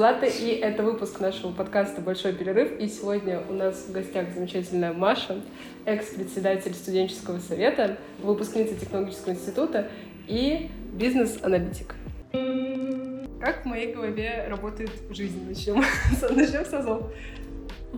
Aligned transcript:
Злата, 0.00 0.24
и 0.24 0.48
это 0.52 0.82
выпуск 0.82 1.20
нашего 1.20 1.52
подкаста 1.52 2.00
«Большой 2.00 2.32
перерыв». 2.32 2.72
И 2.80 2.88
сегодня 2.88 3.42
у 3.50 3.52
нас 3.52 3.84
в 3.86 3.92
гостях 3.92 4.30
замечательная 4.32 4.94
Маша, 4.94 5.42
экс-председатель 5.84 6.72
студенческого 6.72 7.38
совета, 7.38 7.98
выпускница 8.22 8.74
технологического 8.76 9.34
института 9.34 9.90
и 10.26 10.70
бизнес-аналитик. 10.94 11.96
Как 13.42 13.62
в 13.62 13.64
моей 13.66 13.92
голове 13.92 14.46
работает 14.48 14.90
жизнь? 15.10 15.46
Начнем, 15.46 15.84
начнем 16.34 16.64
с 16.64 16.72
азов. 16.72 17.12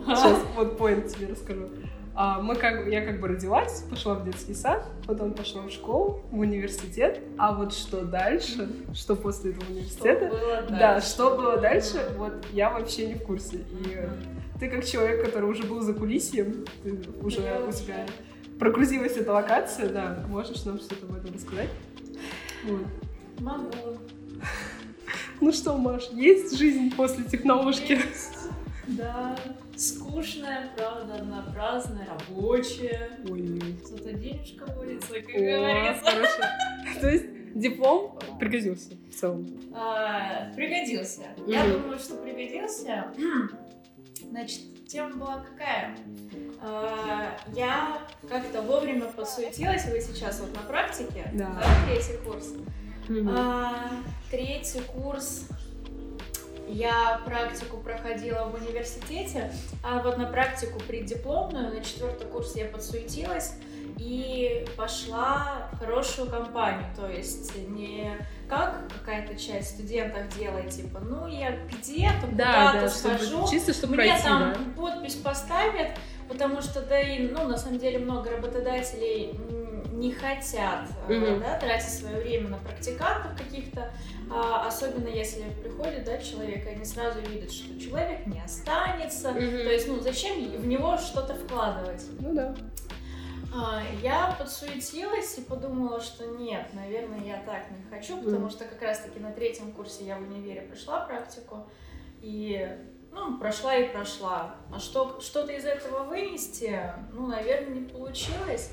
Сейчас 0.05 0.39
вот 0.57 0.77
поинт 0.77 1.07
тебе 1.07 1.27
расскажу. 1.27 1.69
А, 2.15 2.39
мы 2.39 2.55
как, 2.55 2.87
я 2.87 3.03
как 3.03 3.19
бы 3.19 3.27
родилась, 3.27 3.83
пошла 3.89 4.13
в 4.13 4.23
детский 4.23 4.53
сад, 4.53 4.85
потом 5.07 5.33
пошла 5.33 5.63
в 5.63 5.71
школу, 5.71 6.21
в 6.29 6.39
университет. 6.39 7.21
А 7.37 7.53
вот 7.53 7.73
что 7.73 8.03
дальше, 8.03 8.69
что 8.93 9.15
после 9.15 9.51
этого 9.51 9.65
университета, 9.69 10.27
что 10.27 10.37
было 10.37 10.61
дальше? 10.61 10.79
да, 10.79 11.01
что 11.01 11.35
было 11.35 11.57
дальше, 11.57 12.15
вот 12.17 12.33
я 12.51 12.69
вообще 12.69 13.07
не 13.07 13.15
в 13.15 13.23
курсе. 13.23 13.57
И 13.57 14.07
ты 14.59 14.69
как 14.69 14.85
человек, 14.85 15.25
который 15.25 15.49
уже 15.49 15.63
был 15.63 15.81
за 15.81 15.93
кулисьем, 15.93 16.65
ты 16.83 17.01
уже 17.21 17.39
у 17.67 17.71
тебя 17.71 18.05
прогрузилась 18.59 19.17
эта 19.17 19.33
локация, 19.33 19.89
да, 19.89 20.23
можешь 20.29 20.63
нам 20.65 20.77
что-то 20.77 21.07
об 21.07 21.15
этом 21.15 21.33
рассказать? 21.33 21.69
Вот. 22.65 22.85
Могу. 23.39 23.97
Ну 25.41 25.51
что, 25.51 25.77
Маш, 25.77 26.09
есть 26.11 26.57
жизнь 26.57 26.95
после 26.95 27.23
технологии? 27.23 27.99
Да, 28.87 29.35
скучная, 29.75 30.69
правда, 30.75 31.15
однообразная, 31.15 32.07
рабочая. 32.07 33.19
Ой. 33.29 33.61
Зато 33.83 34.11
денежка 34.11 34.65
водится, 34.73 35.13
как 35.13 35.29
О, 35.29 35.39
говорится. 35.39 36.05
хорошо. 36.11 36.43
То 37.01 37.09
есть 37.09 37.25
диплом 37.55 38.19
пригодился 38.39 38.91
в 39.09 39.13
целом? 39.15 39.47
А, 39.73 40.51
пригодился. 40.55 41.23
Я 41.47 41.65
думаю, 41.67 41.97
что 41.99 42.15
пригодился. 42.15 43.07
Значит, 44.29 44.87
тема 44.87 45.15
была 45.15 45.37
какая? 45.39 45.95
А, 46.61 47.37
я 47.53 47.99
как-то 48.29 48.61
вовремя 48.61 49.05
подсуетилась, 49.07 49.85
вы 49.85 49.99
сейчас 50.01 50.39
вот 50.39 50.53
на 50.55 50.61
практике, 50.61 51.29
Да. 51.33 51.61
третий 51.87 52.17
курс. 52.23 52.53
А, 53.27 53.89
третий 54.31 54.79
курс 54.81 55.47
я 56.73 57.21
практику 57.25 57.77
проходила 57.77 58.45
в 58.45 58.55
университете, 58.55 59.51
а 59.83 59.99
вот 59.99 60.17
на 60.17 60.25
практику 60.25 60.79
преддипломную, 60.79 61.73
на 61.73 61.83
четвертый 61.83 62.27
курс 62.27 62.55
я 62.55 62.65
подсуетилась 62.65 63.53
и 63.97 64.65
пошла 64.75 65.69
в 65.73 65.79
хорошую 65.79 66.29
компанию, 66.29 66.85
то 66.95 67.07
есть 67.07 67.55
не 67.69 68.17
как 68.49 68.87
какая-то 68.91 69.35
часть 69.35 69.75
студентов 69.75 70.27
делает, 70.37 70.71
типа, 70.71 70.99
ну 70.99 71.27
я 71.27 71.51
где-то 71.67 72.27
Да, 72.31 72.71
куда-то 72.71 72.81
да, 72.81 72.89
чтобы, 72.89 73.17
схожу, 73.17 73.49
чисто 73.49 73.73
чтобы 73.73 73.95
мне 73.95 74.05
пройти, 74.07 74.23
там 74.23 74.53
да? 74.53 74.59
подпись 74.75 75.15
поставят, 75.15 75.91
потому 76.27 76.61
что, 76.61 76.81
да 76.81 76.99
и, 76.99 77.27
ну, 77.27 77.47
на 77.47 77.57
самом 77.57 77.77
деле, 77.79 77.99
много 77.99 78.31
работодателей 78.31 79.39
не 79.91 80.11
хотят 80.11 80.81
Мгм. 81.07 81.39
да, 81.39 81.57
тратить 81.59 81.89
свое 81.89 82.17
время 82.17 82.49
на 82.49 82.57
практикантов 82.57 83.37
каких-то, 83.37 83.91
особенно 84.31 85.07
если 85.07 85.43
приходит 85.61 86.03
да, 86.05 86.17
человек, 86.17 86.65
и 86.65 86.69
они 86.69 86.85
сразу 86.85 87.19
видят, 87.21 87.51
что 87.51 87.79
человек 87.79 88.25
не 88.27 88.41
останется, 88.41 89.31
Мгм. 89.31 89.39
то 89.39 89.71
есть, 89.71 89.87
ну, 89.87 89.99
зачем 89.99 90.43
в 90.57 90.65
него 90.67 90.97
что-то 90.97 91.35
вкладывать? 91.35 92.03
Ну 92.19 92.33
да. 92.33 92.55
А, 93.55 93.81
Я 94.01 94.35
подсуетилась 94.39 95.37
и 95.37 95.41
подумала, 95.41 96.01
что 96.01 96.25
нет, 96.25 96.67
наверное, 96.73 97.19
я 97.19 97.41
так 97.45 97.69
не 97.71 97.83
хочу, 97.89 98.17
потому 98.21 98.49
что 98.49 98.65
как 98.65 98.81
раз-таки 98.81 99.19
на 99.19 99.31
третьем 99.31 99.71
курсе 99.73 100.05
я 100.05 100.17
в 100.17 100.21
универе 100.23 100.61
прошла 100.61 101.01
практику, 101.01 101.67
и, 102.21 102.67
ну, 103.11 103.37
прошла 103.37 103.75
и 103.75 103.89
прошла. 103.89 104.55
А 104.73 104.79
что, 104.79 105.19
что-то 105.21 105.51
из 105.51 105.65
этого 105.65 106.03
вынести, 106.05 106.79
ну, 107.11 107.27
наверное, 107.27 107.75
не 107.75 107.87
получилось. 107.87 108.71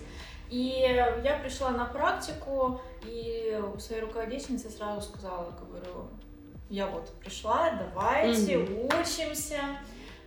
И 0.51 0.81
я 1.25 1.39
пришла 1.43 1.71
на 1.71 1.85
практику, 1.85 2.81
и 3.05 3.59
у 3.75 3.79
своей 3.79 4.03
руководительницы 4.03 4.69
сразу 4.69 5.03
сказала, 5.09 5.53
говорю, 5.61 6.09
я 6.69 6.87
вот 6.87 7.13
пришла, 7.21 7.71
давайте, 7.71 8.59
Мгм. 8.59 8.87
учимся. 8.87 9.61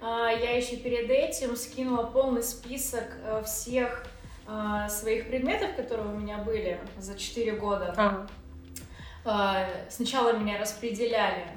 А, 0.02 0.30
Я 0.32 0.56
еще 0.58 0.78
перед 0.78 1.10
этим 1.10 1.56
скинула 1.56 2.04
полный 2.04 2.44
список 2.44 3.06
э, 3.24 3.42
всех 3.46 4.06
а, 4.46 4.90
своих 4.90 5.28
предметов, 5.30 5.76
которые 5.78 6.10
у 6.10 6.18
меня 6.18 6.38
были 6.40 6.78
за 6.98 7.18
4 7.18 7.54
года. 7.54 7.94
Ага. 7.96 8.28
А, 9.24 9.66
Сначала 9.90 10.34
меня 10.34 10.58
распределяли. 10.60 11.48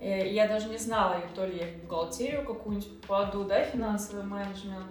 Э, 0.00 0.28
Я 0.28 0.46
даже 0.48 0.68
не 0.68 0.76
знала, 0.78 1.22
то 1.34 1.46
ли 1.46 1.56
я 1.58 1.66
в 1.66 1.76
бухгалтерию 1.86 2.44
какую-нибудь 2.44 3.00
попаду, 3.02 3.44
да, 3.44 3.64
финансовый 3.64 4.24
менеджмент, 4.24 4.90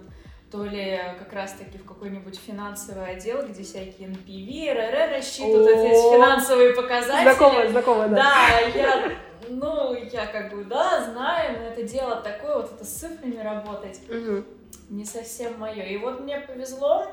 то 0.52 0.64
ли 0.66 1.00
как 1.18 1.32
раз-таки 1.32 1.78
в 1.78 1.86
какой-нибудь 1.86 2.38
финансовый 2.38 3.16
отдел, 3.16 3.42
где 3.48 3.62
всякие 3.62 4.08
NPV, 4.08 4.74
РР 4.74 5.16
рассчитывают 5.16 5.66
эти 5.66 6.14
финансовые 6.14 6.74
показатели. 6.74 7.22
Знакомая, 7.22 7.68
знакомая, 7.70 8.08
да. 8.08 8.16
Да, 8.16 8.58
я, 8.78 9.12
ну, 9.48 9.94
я 9.94 10.26
как 10.26 10.54
бы, 10.54 10.64
да, 10.64 11.10
знаю, 11.10 11.58
но 11.58 11.66
это 11.68 11.82
дело 11.84 12.16
такое, 12.16 12.56
вот 12.56 12.72
это 12.74 12.84
с 12.84 12.88
цифрами 12.90 13.38
работать 13.38 14.00
Мгм. 14.10 14.44
не 14.90 15.06
совсем 15.06 15.58
мое. 15.58 15.84
И 15.84 15.96
вот 15.96 16.20
мне 16.20 16.38
повезло, 16.40 17.06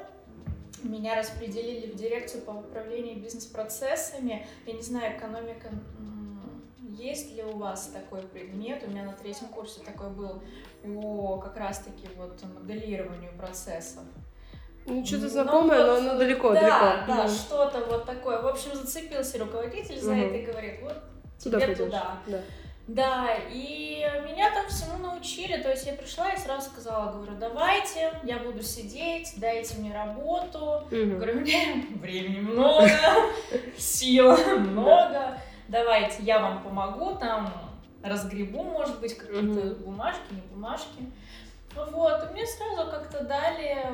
меня 0.84 1.16
распределили 1.16 1.92
в 1.92 1.96
дирекцию 1.96 2.42
по 2.44 2.52
управлению 2.52 3.22
бизнес-процессами. 3.22 4.46
Я 4.66 4.74
не 4.74 4.82
знаю, 4.82 5.18
экономика, 5.18 5.70
есть 7.00 7.36
ли 7.36 7.44
у 7.44 7.58
вас 7.58 7.88
такой 7.94 8.22
предмет? 8.22 8.84
У 8.86 8.90
меня 8.92 9.04
на 9.04 9.14
третьем 9.14 9.48
курсе 9.48 9.80
такой 9.82 10.10
был 10.10 10.42
по 10.84 11.38
как 11.38 11.58
раз-таки 11.58 12.08
вот 12.18 12.40
моделированию 12.44 13.32
процессов. 13.38 14.04
Ну, 14.86 15.06
что-то 15.06 15.24
Ну, 15.24 15.30
знакомое, 15.30 15.86
но 15.86 15.92
вот, 15.94 16.00
оно 16.00 16.18
далеко, 16.18 16.54
да, 16.54 16.60
далеко. 16.62 17.06
Да, 17.08 17.24
Мгм. 17.24 17.30
что-то 17.30 17.86
вот 17.86 18.06
такое. 18.06 18.42
В 18.42 18.48
общем, 18.48 18.74
зацепился 18.76 19.38
руководитель 19.40 20.00
за 20.00 20.14
Мгм. 20.14 20.22
это 20.22 20.36
и 20.38 20.46
говорит, 20.46 20.80
вот 20.82 20.98
Туда 21.42 21.60
тебе 21.62 21.76
туда. 21.76 22.18
Да. 22.28 22.42
Да, 22.88 23.28
и 23.52 24.04
меня 24.26 24.52
там 24.52 24.68
всему 24.68 24.98
научили, 24.98 25.62
то 25.62 25.70
есть 25.70 25.86
я 25.86 25.94
пришла 25.94 26.32
и 26.32 26.40
сразу 26.40 26.72
сказала, 26.72 27.12
говорю, 27.12 27.34
давайте, 27.40 28.12
я 28.24 28.40
буду 28.40 28.64
сидеть, 28.64 29.34
дайте 29.38 29.78
мне 29.78 29.94
работу, 29.94 30.88
Мгм. 30.90 31.18
говорю, 31.18 31.42
меня 31.42 31.84
времени 32.02 32.40
много, 32.40 32.90
сил 33.78 34.36
много, 34.60 35.40
давайте, 35.70 36.24
я 36.24 36.40
вам 36.40 36.64
помогу, 36.64 37.16
там, 37.16 37.54
разгребу, 38.04 38.64
может 38.64 39.00
быть, 39.00 39.18
какие-то 39.18 39.68
Мгм. 39.68 39.84
бумажки, 39.84 40.32
не 40.32 40.42
бумажки. 40.54 41.12
Вот, 41.76 42.24
и 42.30 42.34
мне 42.34 42.46
сразу 42.46 42.90
как-то 42.90 43.24
дали 43.24 43.86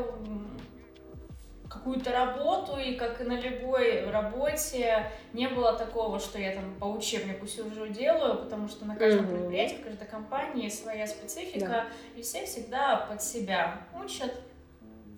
какую-то 1.70 2.12
работу, 2.12 2.78
и 2.78 2.96
как 2.96 3.20
и 3.20 3.26
на 3.26 3.40
любой 3.40 4.10
работе, 4.10 5.12
не 5.34 5.48
было 5.48 5.74
такого, 5.74 6.20
что 6.20 6.40
я 6.40 6.54
там 6.54 6.76
по 6.76 6.86
учебнику 6.86 7.46
сижу 7.48 7.88
делаю, 7.88 8.38
потому 8.38 8.68
что 8.70 8.86
на 8.86 8.96
каждом 8.96 9.26
Мгм. 9.26 9.36
предприятии, 9.36 9.76
в 9.76 9.84
каждой 9.84 10.08
компании 10.08 10.70
своя 10.70 11.06
специфика, 11.06 11.68
Да. 11.68 11.86
и 12.16 12.22
все 12.22 12.46
всегда 12.46 12.98
под 13.10 13.22
себя 13.22 13.82
учат. 14.02 14.34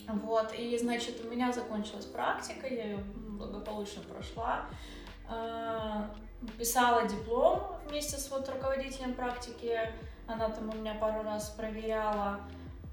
Вот, 0.07 0.53
и, 0.57 0.78
значит, 0.78 1.24
у 1.24 1.29
меня 1.29 1.51
закончилась 1.51 2.06
практика, 2.06 2.66
я 2.66 2.85
ее 2.85 2.97
благополучно 2.97 4.01
прошла. 4.03 4.66
Писала 6.58 7.08
диплом 7.08 7.64
вместе 7.88 8.18
с 8.18 8.30
вот 8.30 8.48
руководителем 8.50 9.14
практики, 9.14 9.80
она 10.28 10.50
там 10.50 10.70
у 10.70 10.74
меня 10.75 10.94
пару 10.96 11.24
раз 11.24 11.50
проверяла. 11.50 12.40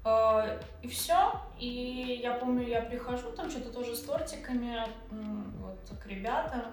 А, 0.03 0.59
И 0.81 0.87
все. 0.87 1.31
И 1.59 2.19
я 2.23 2.33
помню, 2.33 2.67
я 2.67 2.81
прихожу, 2.81 3.31
там 3.31 3.49
что-то 3.49 3.69
тоже 3.71 3.95
с 3.95 4.01
тортиками, 4.01 4.79
вот 5.59 5.79
к 6.01 6.07
ребятам. 6.07 6.63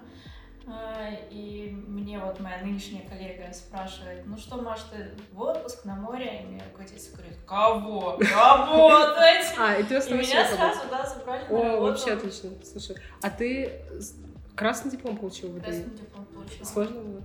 А, 0.67 1.09
И 1.31 1.71
мне 1.71 2.19
вот 2.19 2.39
моя 2.41 2.59
нынешняя 2.59 3.07
коллега 3.09 3.53
спрашивает, 3.53 4.25
ну 4.27 4.37
что, 4.39 4.57
Маш, 4.63 4.81
ты 4.93 5.11
в 5.33 5.41
отпуск 5.41 5.85
на 5.85 5.95
море? 5.97 6.41
И 6.43 6.47
мне 6.47 6.63
руководитель 6.71 7.13
говорит, 7.15 7.39
кого? 7.47 8.19
Работать! 8.35 9.47
А, 9.59 9.75
и 9.75 9.83
ты 9.83 9.97
И 9.97 10.15
меня 10.15 10.47
сразу, 10.47 10.81
да, 10.91 11.05
забрали 11.07 11.45
на 11.45 11.59
О, 11.59 11.63
работу. 11.65 11.83
вообще 11.83 12.13
отлично. 12.13 12.51
Слушай, 12.65 12.97
а 13.23 13.29
ты 13.31 13.83
красный 14.57 14.91
диплом 14.91 15.17
получил 15.17 15.51
в? 15.51 15.61
Красный 15.61 15.91
диплом 15.97 16.25
получила. 16.27 16.65
Сложно 16.65 17.01
было? 17.01 17.23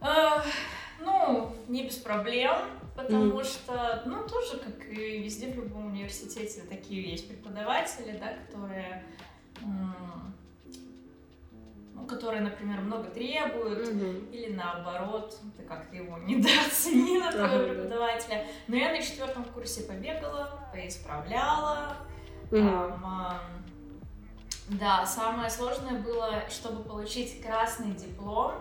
А, 0.00 0.42
Ну, 1.00 1.52
не 1.68 1.84
без 1.84 1.96
проблем, 1.96 2.56
потому 2.96 3.24
Мгм. 3.24 3.44
что, 3.44 4.02
ну, 4.06 4.26
тоже, 4.28 4.58
как 4.58 4.88
и 4.88 5.18
везде 5.18 5.48
в 5.52 5.56
любом 5.56 5.86
университете, 5.86 6.62
такие 6.62 7.10
есть 7.10 7.28
преподаватели, 7.28 8.16
да, 8.18 8.32
которые, 8.46 9.04
ну, 11.94 12.06
которые, 12.06 12.42
например, 12.42 12.80
много 12.80 13.08
требуют, 13.10 13.92
Мгм. 13.92 14.30
или 14.30 14.52
наоборот, 14.54 15.36
ты 15.56 15.62
как-то 15.64 15.96
его 15.96 16.16
недооценила, 16.26 17.30
твоего 17.32 17.46
Ага, 17.54 17.58
да. 17.66 17.72
преподавателя. 17.74 18.46
Но 18.68 18.76
я 18.76 18.92
на 18.92 19.02
четвертом 19.02 19.44
курсе 19.44 19.82
побегала, 19.84 20.68
поисправляла, 20.72 21.96
Мгм. 22.50 22.68
Там, 22.68 23.04
а, 23.04 23.40
да, 24.68 25.04
самое 25.06 25.50
сложное 25.50 25.98
было, 26.00 26.42
чтобы 26.50 26.82
получить 26.82 27.42
красный 27.42 27.92
диплом, 27.92 28.52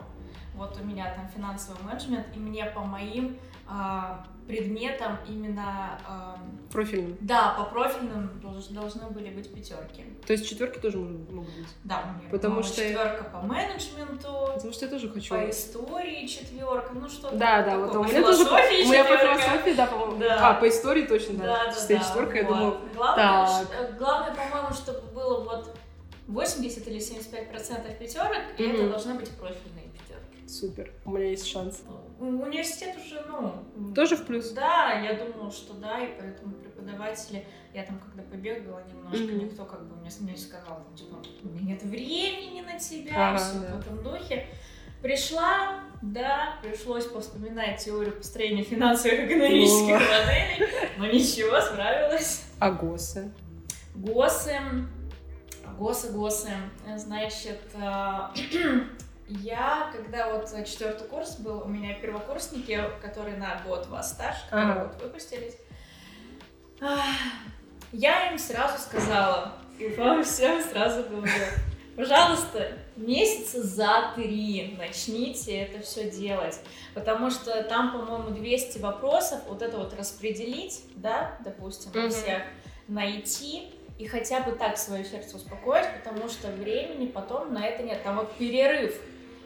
вот 0.55 0.77
у 0.79 0.83
меня 0.85 1.13
там 1.15 1.27
финансовый 1.33 1.81
менеджмент, 1.83 2.27
и 2.35 2.39
мне 2.39 2.65
по 2.65 2.81
моим 2.81 3.37
а, 3.67 4.25
предметам 4.45 5.17
именно... 5.27 5.97
а, 6.07 6.37
Профильным. 6.71 7.17
да, 7.21 7.55
по 7.57 7.63
профильным 7.65 8.29
долж- 8.43 8.71
должны 8.73 9.07
были 9.09 9.29
быть 9.29 9.51
пятерки. 9.53 10.03
То 10.27 10.33
есть 10.33 10.47
четверки 10.47 10.79
тоже 10.79 10.97
могут 10.97 11.21
быть. 11.31 11.67
Да, 11.83 12.01
у 12.03 12.07
меня 12.19 12.29
Потому 12.29 12.61
что- 12.61 12.75
четверка 12.75 13.23
по 13.23 13.39
менеджменту, 13.41 14.51
Потому 14.55 14.73
что 14.73 14.85
я 14.85 14.91
тоже 14.91 15.09
хочу. 15.09 15.33
по 15.33 15.49
истории 15.49 16.27
четверка, 16.27 16.91
ну 16.93 17.07
что-то 17.09 17.35
Да, 17.37 17.61
да, 17.63 17.77
вот 17.77 17.95
у 17.95 18.03
меня 18.03 18.21
тоже 18.21 18.45
по, 18.45 18.53
у 18.55 18.55
меня 18.57 19.05
по 19.05 19.17
философии, 19.17 19.73
да, 19.75 19.85
по-моему. 19.87 20.17
Да. 20.17 20.49
А, 20.49 20.53
по 20.55 20.67
истории 20.67 21.05
точно, 21.05 21.35
да. 21.37 21.43
Да, 21.45 21.65
да, 21.65 21.87
да, 21.87 21.99
четверка, 21.99 22.37
я 22.37 22.43
вот. 22.43 22.53
думаю. 22.57 22.79
Главное, 22.95 23.47
ш- 23.47 23.65
э, 23.79 23.91
главное, 23.97 24.35
по-моему, 24.35 24.73
чтобы 24.73 24.99
80 26.33 26.87
или 26.87 26.99
75 26.99 27.49
процентов 27.49 27.97
пятерок, 27.97 28.37
и 28.57 28.63
это 28.63 28.89
должны 28.89 29.13
быть 29.15 29.29
профильные 29.31 29.85
пятерки. 29.93 30.47
Супер, 30.47 30.91
у 31.05 31.11
меня 31.11 31.29
есть 31.29 31.47
шанс. 31.47 31.81
У- 32.19 32.25
Университет 32.25 32.95
уже, 32.97 33.23
ну... 33.27 33.93
Тоже 33.93 34.15
в 34.17 34.25
плюс? 34.25 34.49
Да, 34.51 34.93
я 34.99 35.13
думала, 35.13 35.51
что 35.51 35.73
да, 35.75 35.99
и 36.03 36.09
поэтому 36.19 36.53
преподаватели... 36.55 37.45
Я 37.73 37.83
там, 37.83 37.99
когда 37.99 38.21
побегала 38.29 38.83
немножко, 38.87 39.33
никто 39.33 39.65
как 39.65 39.83
бы 39.87 39.95
мне, 39.95 40.09
мне 40.19 40.37
сказал, 40.37 40.83
там, 40.85 40.95
типа, 40.95 41.17
у 41.43 41.47
меня 41.49 41.73
нет 41.73 41.81
времени 41.83 42.61
на 42.61 42.77
тебя, 42.79 43.29
Ага, 43.31 43.37
все 43.39 43.59
да. 43.61 43.75
в 43.75 43.79
этом 43.79 44.03
духе. 44.03 44.45
Пришла, 45.01 45.79
да, 46.03 46.59
пришлось 46.61 47.05
повспоминать 47.05 47.83
теорию 47.83 48.15
построения 48.15 48.61
финансовых 48.63 49.19
и 49.21 49.25
экономических 49.25 49.93
моделей, 49.95 50.69
но 50.99 51.07
ничего, 51.07 51.59
справилась. 51.61 52.43
А 52.59 52.69
ГОСы? 52.71 53.31
ГОСы, 53.95 54.59
ГОСы, 55.83 56.13
ГОСы, 56.13 56.49
значит, 56.95 57.59
а, 57.75 58.33
я, 59.27 59.91
когда 59.93 60.31
вот 60.31 60.49
четвертый 60.65 61.05
курс 61.09 61.35
был, 61.39 61.63
у 61.65 61.67
меня 61.67 61.93
первокурсники, 61.95 62.81
которые 63.01 63.35
на 63.35 63.61
год 63.67 63.87
вас 63.87 64.11
старше, 64.11 64.45
которые 64.45 64.71
Ага. 64.71 64.93
вот 64.93 65.03
выпустились, 65.03 65.57
я 67.91 68.31
им 68.31 68.39
сразу 68.39 68.81
сказала, 68.81 69.57
и 69.77 69.89
вам 69.89 70.23
всем 70.23 70.63
сразу 70.63 71.03
говорю, 71.03 71.27
пожалуйста, 71.97 72.77
месяца 72.95 73.61
за 73.61 74.13
три 74.15 74.77
начните 74.79 75.63
это 75.63 75.83
все 75.83 76.09
делать, 76.09 76.61
потому 76.93 77.29
что 77.29 77.61
там, 77.63 77.91
по-моему, 77.91 78.29
200 78.29 78.77
вопросов, 78.79 79.41
вот 79.49 79.61
это 79.61 79.77
вот 79.79 79.93
распределить, 79.99 80.85
да, 80.95 81.37
допустим, 81.43 81.91
у 81.93 81.97
Мгм. 81.97 82.09
всех, 82.09 82.43
найти 82.87 83.73
и 83.97 84.07
хотя 84.07 84.41
бы 84.41 84.51
так 84.53 84.77
свое 84.77 85.03
сердце 85.05 85.37
успокоить, 85.37 85.85
потому 86.03 86.27
что 86.29 86.47
времени 86.49 87.05
потом 87.07 87.53
на 87.53 87.65
это 87.65 87.83
нет. 87.83 88.01
Там 88.03 88.17
вот 88.17 88.31
перерыв 88.33 88.99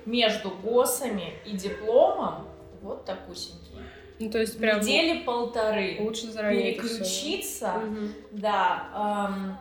между 0.05 0.49
ГОСами 0.51 1.33
и 1.45 1.51
дипломом 1.51 2.47
вот 2.81 3.05
такусенький. 3.05 3.75
Ну, 4.19 4.31
то 4.31 4.39
есть 4.39 4.57
прям 4.57 4.79
Недели 4.79 5.23
полторы. 5.23 5.97
лучше 5.99 6.31
заранее. 6.31 6.73
Переключиться, 6.73 7.73
Мгм. 7.73 8.13
да. 8.31 9.27
эм, 9.29 9.57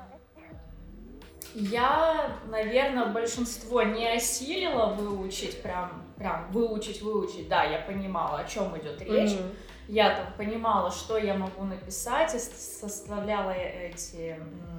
я, 1.55 2.37
наверное, 2.49 3.07
большинство 3.07 3.83
не 3.83 4.07
осилила 4.09 4.87
выучить, 4.95 5.63
прям, 5.63 6.05
прям 6.17 6.51
выучить, 6.53 7.03
выучить. 7.03 7.49
Да, 7.49 7.65
я 7.65 7.79
понимала, 7.81 8.39
о 8.41 8.45
чем 8.45 8.77
идет 8.79 9.01
речь. 9.03 9.33
Мгм. 9.33 9.51
Я 9.89 10.17
там 10.17 10.27
понимала, 10.37 10.91
что 10.91 11.17
я 11.17 11.35
могу 11.35 11.63
написать, 11.65 12.35
и 12.35 12.39
составляла 12.39 13.51
эти 13.53 14.37
м, 14.39 14.76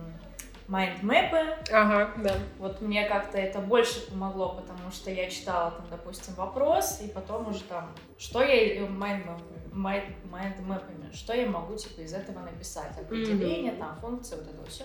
mind 0.67 1.06
map 1.06 1.36
ы. 1.36 1.55
Ага, 1.71 2.11
да. 2.17 2.35
Вот 2.59 2.81
мне 2.81 3.07
как-то 3.07 3.37
это 3.37 3.59
больше 3.59 4.09
помогло, 4.09 4.49
потому 4.55 4.91
что 4.91 5.09
я 5.11 5.29
читала 5.29 5.71
там, 5.71 5.85
допустим, 5.89 6.33
вопрос, 6.35 6.99
и 7.01 7.07
потом 7.07 7.49
уже 7.49 7.63
там, 7.63 7.89
что 8.17 8.41
я 8.41 8.75
э, 8.75 8.87
mind 8.87 9.30
map- 9.30 9.73
mi- 9.73 10.15
mind 10.29 10.59
map 10.59 10.81
ами, 10.81 11.11
что 11.13 11.33
я 11.33 11.47
могу 11.47 11.75
типа 11.75 12.01
из 12.01 12.13
этого 12.13 12.39
написать, 12.39 12.97
определение, 12.99 13.73
там, 13.73 13.95
функции, 14.01 14.35
вот 14.35 14.47
это 14.53 14.69
все, 14.69 14.83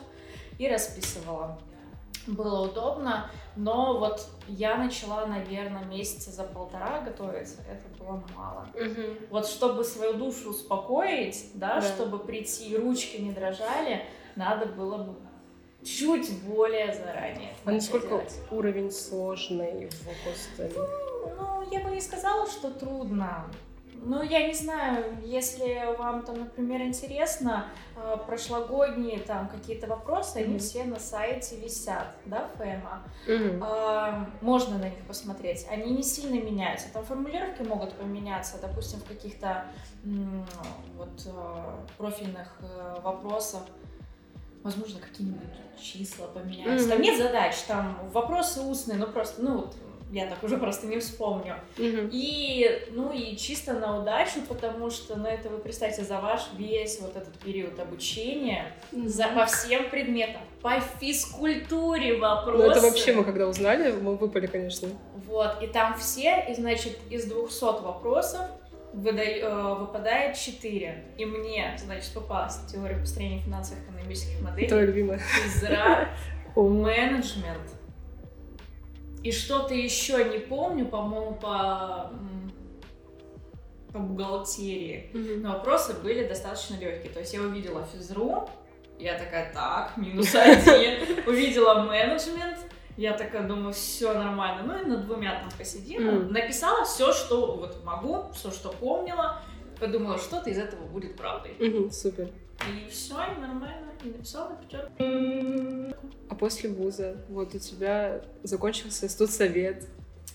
и 0.58 0.68
расписывала. 0.68 1.58
Было 2.28 2.68
удобно, 2.68 3.28
но 3.56 3.98
вот 3.98 4.24
я 4.46 4.76
начала, 4.76 5.26
наверное, 5.26 5.82
месяца 5.86 6.30
за 6.30 6.44
полтора 6.44 7.00
готовиться, 7.00 7.56
это 7.62 7.88
было 8.00 8.22
мало. 8.36 8.68
Мгм. 8.74 9.16
Вот 9.30 9.48
чтобы 9.48 9.82
свою 9.82 10.12
душу 10.14 10.50
успокоить, 10.50 11.50
да, 11.54 11.80
Да. 11.80 11.82
чтобы 11.82 12.20
прийти 12.20 12.68
и 12.68 12.76
ручки 12.76 13.16
не 13.16 13.32
дрожали, 13.32 14.04
надо 14.36 14.66
было 14.66 14.98
бы 14.98 15.16
чуть 15.84 16.32
более 16.42 16.92
заранее. 16.94 17.52
А 17.64 17.72
насколько 17.72 18.08
делать. 18.08 18.34
уровень 18.50 18.90
сложный 18.90 19.88
в 19.88 20.24
Костеле? 20.24 20.80
Ну, 21.36 21.62
я 21.70 21.80
бы 21.80 21.90
не 21.90 22.00
сказала, 22.00 22.46
что 22.46 22.70
трудно. 22.70 23.46
Ну, 24.04 24.20
я 24.20 24.48
не 24.48 24.52
знаю, 24.54 25.16
если 25.24 25.94
вам 25.96 26.24
там, 26.24 26.40
например, 26.40 26.82
интересно, 26.82 27.66
э, 27.96 28.16
прошлогодние 28.26 29.20
там 29.20 29.48
какие-то 29.48 29.86
вопросы, 29.86 30.38
они 30.38 30.54
Мгм. 30.54 30.58
все 30.58 30.82
на 30.84 30.98
сайте 30.98 31.54
висят, 31.56 32.16
да, 32.26 32.48
ФЭМа. 32.58 33.04
Мгм. 33.28 33.62
А, 33.62 34.28
можно 34.40 34.78
на 34.78 34.86
них 34.86 35.06
посмотреть. 35.06 35.66
Они 35.70 35.92
не 35.92 36.02
сильно 36.02 36.34
меняются. 36.44 36.92
Там 36.92 37.04
формулировки 37.04 37.62
могут 37.62 37.92
поменяться, 37.92 38.58
допустим, 38.60 38.98
в 38.98 39.04
каких-то 39.04 39.66
вот 40.96 41.22
э, 41.26 41.70
профильных 41.96 42.56
э, 42.60 43.00
вопросах. 43.04 43.62
Возможно, 44.62 45.00
какие-нибудь 45.00 45.48
числа 45.80 46.26
поменяются. 46.26 46.88
Там 46.88 46.98
Мгм. 46.98 47.04
нет 47.04 47.18
задач, 47.18 47.56
там 47.66 47.98
вопросы 48.12 48.60
устные, 48.60 48.98
ну 48.98 49.06
просто, 49.06 49.42
ну 49.42 49.56
вот 49.62 49.74
я 50.12 50.26
так 50.26 50.42
уже 50.42 50.58
просто 50.58 50.86
не 50.86 50.98
вспомню. 50.98 51.56
Мгм. 51.78 52.10
И, 52.12 52.86
ну 52.90 53.12
и 53.12 53.34
чисто 53.36 53.72
на 53.72 54.00
удачу, 54.00 54.40
потому 54.46 54.90
что, 54.90 55.16
ну 55.16 55.26
это 55.26 55.48
вы 55.48 55.58
представьте, 55.58 56.02
за 56.04 56.20
ваш 56.20 56.42
весь 56.56 57.00
вот 57.00 57.16
этот 57.16 57.36
период 57.38 57.80
обучения, 57.80 58.72
за, 58.92 59.28
по 59.28 59.46
всем 59.46 59.88
предметам, 59.90 60.42
по 60.60 60.80
физкультуре 61.00 62.18
вопросы. 62.18 62.62
Ну, 62.62 62.70
это 62.70 62.80
вообще 62.80 63.12
мы 63.14 63.24
когда 63.24 63.48
узнали, 63.48 63.90
мы 63.92 64.16
выпали, 64.16 64.46
конечно. 64.46 64.88
Вот, 65.26 65.62
и 65.62 65.66
там 65.66 65.98
все, 65.98 66.44
и 66.48 66.54
значит, 66.54 66.98
из 67.10 67.24
200 67.24 67.82
вопросов 67.82 68.42
э, 68.94 69.74
выпадает 69.74 70.36
4. 70.36 71.04
И 71.18 71.24
мне, 71.24 71.76
значит, 71.78 72.12
попалась 72.12 72.58
теория 72.70 72.96
построения 72.96 73.40
финансовых 73.40 73.84
экономических 73.84 74.40
моделей, 74.42 74.68
Твоя 74.68 74.86
любимая. 74.86 75.18
физра, 75.18 76.08
менеджмент. 76.56 77.76
И 79.22 79.30
что-то 79.30 79.74
еще 79.74 80.24
не 80.24 80.38
помню, 80.38 80.86
по-моему, 80.86 81.34
по, 81.36 82.12
по 83.92 83.98
бухгалтерии. 83.98 85.10
Но 85.12 85.52
вопросы 85.52 85.94
были 85.94 86.26
достаточно 86.26 86.74
легкие. 86.74 87.12
То 87.12 87.20
есть 87.20 87.32
я 87.32 87.40
увидела 87.40 87.84
физру, 87.84 88.48
я 88.98 89.18
такая, 89.18 89.52
так, 89.52 89.96
минус 89.96 90.34
один. 90.34 91.00
Увидела 91.26 91.82
менеджмент, 91.82 92.58
я 92.96 93.12
такая 93.14 93.46
думаю, 93.46 93.72
все 93.72 94.12
нормально. 94.12 94.62
Ну 94.66 94.82
и 94.82 94.86
над 94.90 95.06
двумя 95.06 95.40
там 95.40 95.50
посидела. 95.56 96.10
Мгм. 96.10 96.32
Написала 96.32 96.84
все, 96.84 97.12
что 97.12 97.56
вот 97.56 97.82
могу, 97.84 98.30
все, 98.32 98.50
что 98.50 98.70
помнила. 98.70 99.40
Подумала, 99.80 100.18
что-то 100.18 100.50
из 100.50 100.58
этого 100.58 100.84
будет 100.86 101.16
правдой. 101.16 101.56
Мгм, 101.58 101.90
Супер. 101.90 102.28
И 102.68 102.88
все, 102.88 103.14
нормально. 103.14 103.90
И 104.04 104.08
написала 104.08 104.56
пятерку. 104.56 105.96
А 106.28 106.34
после 106.34 106.70
вуза, 106.70 107.16
вот 107.28 107.54
у 107.54 107.58
тебя 107.58 108.22
закончился 108.42 109.08
студсовет. 109.08 109.86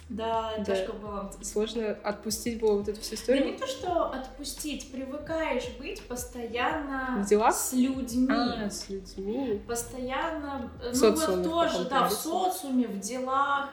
Да, 0.10 0.54
Да. 0.60 0.64
тяжко 0.64 0.94
было. 0.94 1.30
Сложно 1.42 1.90
отпустить 2.04 2.60
было 2.62 2.78
вот 2.78 2.88
эту 2.88 3.02
всю 3.02 3.16
Да 3.16 3.22
историю? 3.22 3.46
не 3.52 3.58
то, 3.58 3.68
что 3.68 4.04
отпустить, 4.12 4.90
привыкаешь 4.92 5.68
быть 5.80 6.02
постоянно 6.08 7.22
В 7.24 7.28
делах? 7.28 7.54
с 7.54 7.74
людьми. 7.74 8.28
А, 8.32 8.70
с 8.70 8.88
людьми. 8.90 9.62
Постоянно, 9.68 10.72
э, 10.82 10.92
В 10.92 11.02
ну 11.02 11.10
вот 11.10 11.18
социуме 11.20 11.44
в 11.44 11.50
тоже, 11.50 11.90
да, 11.90 12.06
в 12.06 12.10
да? 12.10 12.16
социуме, 12.16 12.88
в 12.88 13.00
делах. 13.00 13.70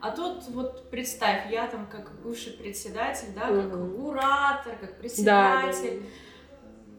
А 0.00 0.10
тут 0.12 0.44
вот 0.50 0.90
представь, 0.90 1.50
я 1.50 1.66
там 1.66 1.86
как 1.86 2.20
бывший 2.22 2.52
председатель, 2.52 3.28
да, 3.34 3.46
как 3.48 3.64
Мгм. 3.74 3.96
куратор, 3.96 4.76
как 4.78 5.00
Да, 5.00 5.62
да. 5.62 6.02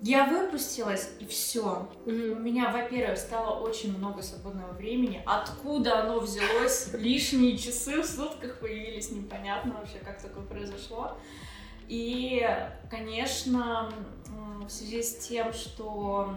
Я 0.01 0.25
выпустилась, 0.25 1.09
и 1.19 1.25
все. 1.25 1.89
У 2.05 2.09
Мгм. 2.09 2.43
меня, 2.43 2.71
во-первых, 2.71 3.17
стало 3.17 3.59
очень 3.59 3.97
много 3.97 4.21
свободного 4.21 4.71
времени. 4.73 5.21
Откуда 5.25 6.01
оно 6.03 6.19
взялось? 6.19 6.93
Лишние 6.93 7.57
часы 7.57 8.01
в 8.01 8.05
сутках 8.05 8.59
появились, 8.59 9.11
непонятно 9.11 9.73
вообще, 9.73 9.99
как 9.99 10.21
такое 10.21 10.45
произошло. 10.45 11.17
И, 11.89 12.47
конечно, 12.89 13.91
в 14.65 14.69
связи 14.69 15.01
с 15.03 15.17
тем, 15.27 15.51
что 15.51 16.33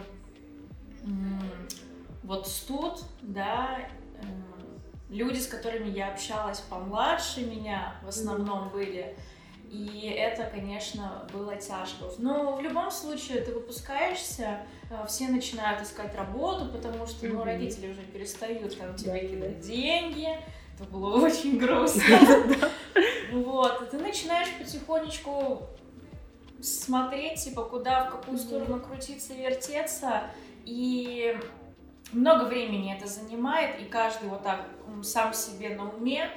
вот 2.24 2.48
студ, 2.48 3.02
да, 3.20 3.78
э, 4.16 4.24
люди, 5.10 5.38
с 5.38 5.46
которыми 5.46 5.90
я 5.90 6.12
общалась 6.12 6.60
помладше 6.60 7.44
меня, 7.44 7.94
в 8.02 8.08
основном 8.08 8.70
были, 8.70 9.16
и 9.72 10.14
это, 10.18 10.44
конечно, 10.44 11.26
было 11.32 11.56
тяжко. 11.56 12.04
Но 12.18 12.56
в 12.56 12.60
любом 12.60 12.90
случае 12.90 13.40
ты 13.40 13.54
выпускаешься, 13.54 14.66
э, 14.90 15.06
все 15.08 15.28
начинают 15.28 15.80
искать 15.80 16.14
работу, 16.14 16.66
потому 16.70 17.06
что 17.06 17.26
ну, 17.26 17.42
родители 17.42 17.90
уже 17.90 18.02
перестают 18.02 18.78
там, 18.78 18.94
тебе 18.94 19.12
Да, 19.12 19.18
кидать 19.20 19.60
деньги, 19.60 20.28
это 20.74 20.84
было 20.90 21.16
очень 21.24 21.58
грустно. 21.58 22.18
Вот, 23.32 23.80
и 23.80 23.86
ты 23.86 23.98
начинаешь 23.98 24.50
потихонечку 24.58 25.62
смотреть, 26.60 27.42
типа, 27.42 27.64
куда, 27.64 28.04
в 28.04 28.10
какую 28.10 28.36
сторону 28.36 28.78
крутиться, 28.78 29.32
вертеться, 29.32 30.24
и 30.66 31.34
много 32.12 32.44
времени 32.44 32.94
это 32.94 33.06
занимает, 33.08 33.80
и 33.80 33.86
каждый 33.86 34.28
вот 34.28 34.42
так 34.42 34.66
сам 35.02 35.32
себе 35.32 35.70
на 35.70 35.88
уме, 35.88 36.28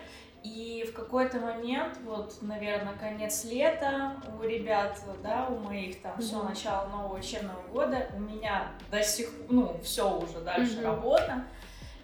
и 0.46 0.84
в 0.84 0.94
какой-то 0.94 1.40
момент, 1.40 1.98
вот, 2.06 2.36
наверное, 2.42 2.94
конец 2.94 3.46
лета, 3.46 4.16
у 4.40 4.44
ребят, 4.44 5.00
да, 5.24 5.48
у 5.50 5.58
моих 5.58 6.00
там 6.04 6.22
все 6.22 6.44
начало 6.44 6.88
нового 6.88 7.18
учебного 7.18 7.62
года, 7.74 8.08
у 8.16 8.20
меня 8.20 8.72
до 8.92 9.02
сих 9.02 9.32
ну, 9.50 9.76
все 9.84 10.08
уже 10.16 10.42
дальше 10.42 10.78
mm-hmm. 10.78 10.84
работа. 10.84 11.46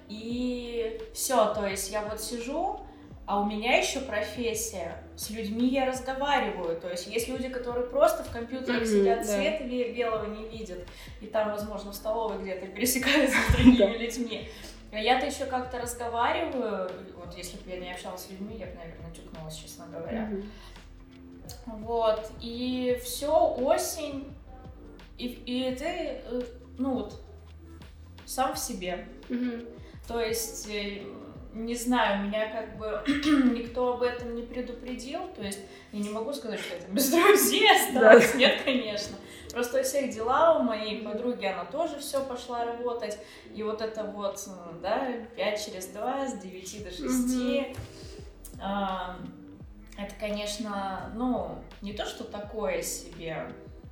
И 0.08 1.00
все, 1.14 1.54
то 1.54 1.68
есть 1.68 1.92
я 1.92 2.02
вот 2.02 2.20
сижу, 2.20 2.80
а 3.28 3.40
у 3.40 3.46
меня 3.46 3.78
еще 3.78 4.00
профессия. 4.00 5.04
С 5.16 5.30
людьми 5.30 5.68
я 5.68 5.86
разговариваю. 5.86 6.82
То 6.82 6.90
есть 6.90 7.06
есть 7.08 7.28
люди, 7.28 7.48
которые 7.48 7.86
просто 7.86 8.24
в 8.24 8.32
компьютерах 8.32 8.82
mm-hmm, 8.82 9.02
сидят, 9.02 9.20
да. 9.20 9.24
цвета 9.24 9.64
белого 9.66 10.26
не 10.26 10.48
видят. 10.50 10.80
И 11.22 11.28
там, 11.28 11.52
возможно, 11.52 11.92
в 11.92 11.96
столовой 11.96 12.42
где-то 12.42 12.66
пересекаются 12.76 13.38
с 13.38 13.54
другими 13.54 13.98
людьми. 13.98 14.50
А 14.92 15.00
я-то 15.00 15.26
еще 15.26 15.46
как-то 15.46 15.80
разговариваю. 15.80 16.90
Вот 17.16 17.36
если 17.36 17.58
бы 17.58 17.70
я 17.70 17.80
не 17.80 17.92
общалась 17.92 18.26
с 18.26 18.30
людьми, 18.30 18.58
я 18.58 18.68
бы, 18.68 18.74
наверное, 18.74 19.12
тюкнулась, 19.12 19.56
честно 19.56 19.86
говоря. 19.88 20.30
Вот. 21.66 22.32
И 22.42 23.00
все, 23.04 23.56
осень. 23.58 24.34
И, 25.18 25.28
и 25.28 25.76
ты, 25.76 25.86
э, 25.86 26.42
ну 26.78 26.96
вот, 26.96 27.22
сам 28.26 28.56
в 28.56 28.60
себе. 28.60 29.08
То 30.08 30.20
есть 30.20 30.68
э, 30.70 31.04
не 31.54 31.76
знаю, 31.76 32.26
меня 32.28 32.50
как 32.50 32.78
бы 32.78 33.04
никто 33.54 33.94
об 33.94 34.02
этом 34.02 34.36
не 34.36 34.44
предупредил, 34.44 35.28
то 35.36 35.44
есть 35.44 35.60
я 35.92 36.00
не 36.00 36.10
могу 36.10 36.34
сказать, 36.34 36.60
что 36.60 36.76
это 36.76 36.90
без 36.92 37.10
друзей 37.10 37.70
осталось, 37.72 38.36
нет, 38.36 38.62
конечно. 38.64 39.18
Просто 39.52 39.80
у 39.80 39.84
всех 39.84 40.14
дела, 40.14 40.58
у 40.58 40.64
моей 40.64 41.04
подруги 41.04 41.46
она 41.46 41.66
тоже 41.66 42.00
все 42.00 42.24
пошла 42.24 42.64
работать, 42.66 43.18
и 43.54 43.64
вот 43.64 43.82
это 43.82 44.04
вот, 44.04 44.40
да, 44.82 45.14
5 45.36 45.66
через 45.66 45.88
2, 45.88 46.28
с 46.28 46.38
9 46.40 46.84
до 46.84 46.92
6, 46.92 47.78
это, 49.98 50.16
конечно, 50.20 51.12
ну, 51.16 51.60
не 51.82 51.94
то, 51.94 52.06
что 52.06 52.24
такое 52.24 52.82
себе, 52.82 53.52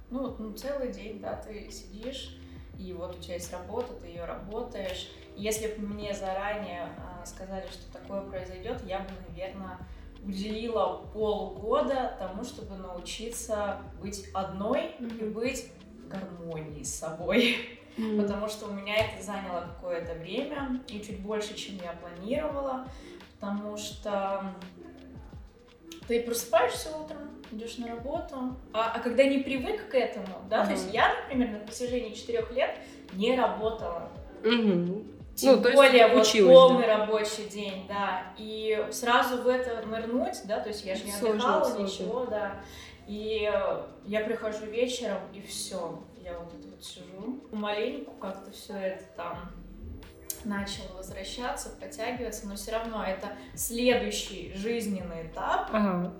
ну, 0.09 0.35
ну, 0.39 0.53
целый 0.53 0.91
день, 0.91 1.19
да, 1.19 1.35
ты 1.35 1.69
сидишь, 1.69 2.39
и 2.79 2.93
вот 2.93 3.15
у 3.15 3.19
тебя 3.19 3.35
есть 3.35 3.51
работа, 3.51 3.93
ты 3.93 4.07
ее 4.07 4.25
работаешь. 4.25 5.11
Если 5.35 5.67
бы 5.67 5.85
мне 5.85 6.13
заранее 6.13 6.87
э, 6.97 7.25
сказали, 7.25 7.65
что 7.67 7.91
такое 7.91 8.21
произойдет, 8.21 8.81
я 8.85 8.99
бы, 8.99 9.09
наверное, 9.27 9.77
уделила 10.23 11.05
полгода 11.13 12.15
тому, 12.19 12.43
чтобы 12.43 12.75
научиться 12.75 13.81
быть 14.01 14.25
одной 14.33 14.95
mm-hmm. 14.99 15.27
и 15.27 15.29
быть 15.29 15.71
в 16.03 16.07
гармонии 16.07 16.83
с 16.83 16.95
собой. 16.95 17.57
Mm-hmm. 17.97 18.21
Потому 18.21 18.47
что 18.47 18.67
у 18.67 18.73
меня 18.73 18.95
это 18.95 19.23
заняло 19.23 19.61
какое-то 19.61 20.13
время 20.13 20.81
и 20.87 21.01
чуть 21.01 21.21
больше, 21.21 21.55
чем 21.55 21.75
я 21.77 21.93
планировала. 21.93 22.87
Потому 23.39 23.77
что 23.77 24.53
ты 26.07 26.23
просыпаешься 26.23 26.95
утром, 26.97 27.29
идешь 27.51 27.77
на 27.77 27.87
работу, 27.87 28.57
а, 28.73 28.93
а 28.95 28.99
когда 28.99 29.23
не 29.23 29.39
привык 29.39 29.89
к 29.89 29.95
этому, 29.95 30.27
да, 30.49 30.63
mm-hmm. 30.63 30.65
то 30.65 30.71
есть 30.71 30.93
я, 30.93 31.15
например, 31.21 31.51
на 31.51 31.59
протяжении 31.59 32.13
четырех 32.13 32.51
лет 32.51 32.77
не 33.13 33.35
работала. 33.35 34.11
Mm-hmm. 34.43 35.18
Тем 35.39 35.61
ну, 35.61 35.73
более 35.73 36.07
вот 36.07 36.27
полный 36.45 36.87
да. 36.87 36.97
рабочий 36.97 37.45
день, 37.45 37.85
да. 37.87 38.33
И 38.37 38.87
сразу 38.91 39.41
в 39.41 39.47
это 39.47 39.85
нырнуть, 39.85 40.37
да, 40.45 40.59
то 40.59 40.69
есть 40.69 40.83
я 40.85 40.95
же 40.95 41.05
не 41.05 41.13
отдыхала, 41.13 41.63
сложно, 41.63 41.83
ничего, 41.83 42.25
да. 42.25 42.61
И 43.07 43.51
я 44.05 44.19
прихожу 44.21 44.65
вечером, 44.65 45.19
и 45.33 45.41
все. 45.41 46.03
Я 46.23 46.37
вот 46.37 46.51
тут 46.51 46.65
вот 46.65 46.83
сижу. 46.83 47.43
Маленьку 47.51 48.11
как-то 48.19 48.51
все 48.51 48.73
это 48.73 49.03
там 49.15 49.51
начало 50.45 50.97
возвращаться, 50.97 51.69
подтягиваться, 51.69 52.47
но 52.47 52.55
все 52.55 52.71
равно 52.71 53.03
это 53.03 53.29
следующий 53.55 54.53
жизненный 54.55 55.27
этап. 55.27 55.69
Ага. 55.71 56.13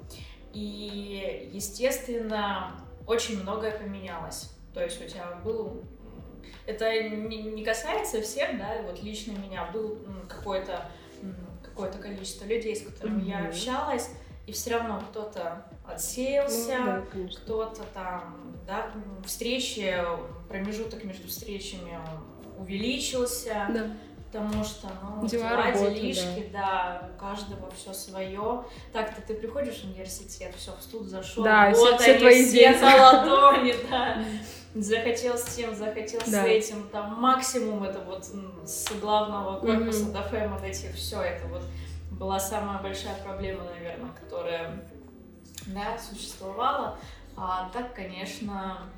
И, 0.54 1.50
естественно, 1.54 2.72
очень 3.06 3.42
многое 3.42 3.78
поменялось. 3.78 4.52
То 4.74 4.84
есть 4.84 5.04
у 5.04 5.08
тебя 5.08 5.40
был... 5.44 5.84
Это 6.70 7.10
не 7.10 7.64
касается 7.64 8.22
всех, 8.22 8.58
да, 8.58 8.82
вот 8.84 9.02
лично 9.02 9.32
меня 9.32 9.70
был 9.74 9.98
какое-то 10.28 10.90
какое-то 11.64 11.98
количество 11.98 12.46
людей, 12.46 12.76
с 12.76 12.82
которыми 12.82 13.22
mm-hmm. 13.22 13.42
я 13.42 13.48
общалась, 13.48 14.10
и 14.46 14.52
все 14.52 14.72
равно 14.72 15.02
кто-то 15.10 15.66
отсеялся, 15.86 16.78
ну, 16.78 16.86
да, 16.86 17.32
кто-то 17.38 17.84
там, 17.94 18.58
да, 18.68 18.92
встречи, 19.26 19.96
промежуток 20.50 21.04
между 21.06 21.28
встречами 21.28 21.98
увеличился. 22.58 23.68
Да 23.70 23.92
потому 24.32 24.64
что, 24.64 24.88
ну, 25.02 25.28
дела, 25.28 25.50
дела 25.50 25.64
работа, 25.64 25.92
делишки, 25.92 26.50
да. 26.54 27.02
да, 27.02 27.10
у 27.12 27.20
каждого 27.20 27.72
все 27.72 27.94
свое. 27.94 28.64
Так-то 28.94 29.22
ты 29.22 29.34
приходишь 29.34 29.82
в 29.82 29.86
университет, 29.86 30.54
все, 30.56 30.72
в 30.78 30.84
студ 30.84 31.08
зашел, 31.08 31.44
да, 31.44 31.72
вот 31.72 32.00
все, 32.00 32.14
все 32.14 32.20
твои 32.20 32.46
все 32.46 32.78
на 32.78 32.96
ладони, 32.96 33.74
да. 33.90 34.24
Захотел 34.76 35.38
с 35.38 35.56
тем, 35.56 35.76
захотел 35.76 36.22
с 36.22 36.34
этим, 36.34 36.88
там 36.90 37.20
максимум 37.20 37.84
это 37.84 38.00
вот 38.02 38.26
с 38.66 38.92
главного 39.02 39.60
корпуса 39.60 40.12
до 40.12 40.22
фэма 40.22 40.60
дойти, 40.60 40.90
все 40.94 41.22
это 41.22 41.48
вот 41.48 41.64
была 42.12 42.40
самая 42.40 42.82
большая 42.82 43.16
проблема, 43.24 43.64
наверное, 43.64 44.12
которая, 44.12 44.86
да, 45.68 45.98
существовала. 45.98 47.00
А 47.36 47.72
так, 47.74 47.96
конечно, 47.96 48.90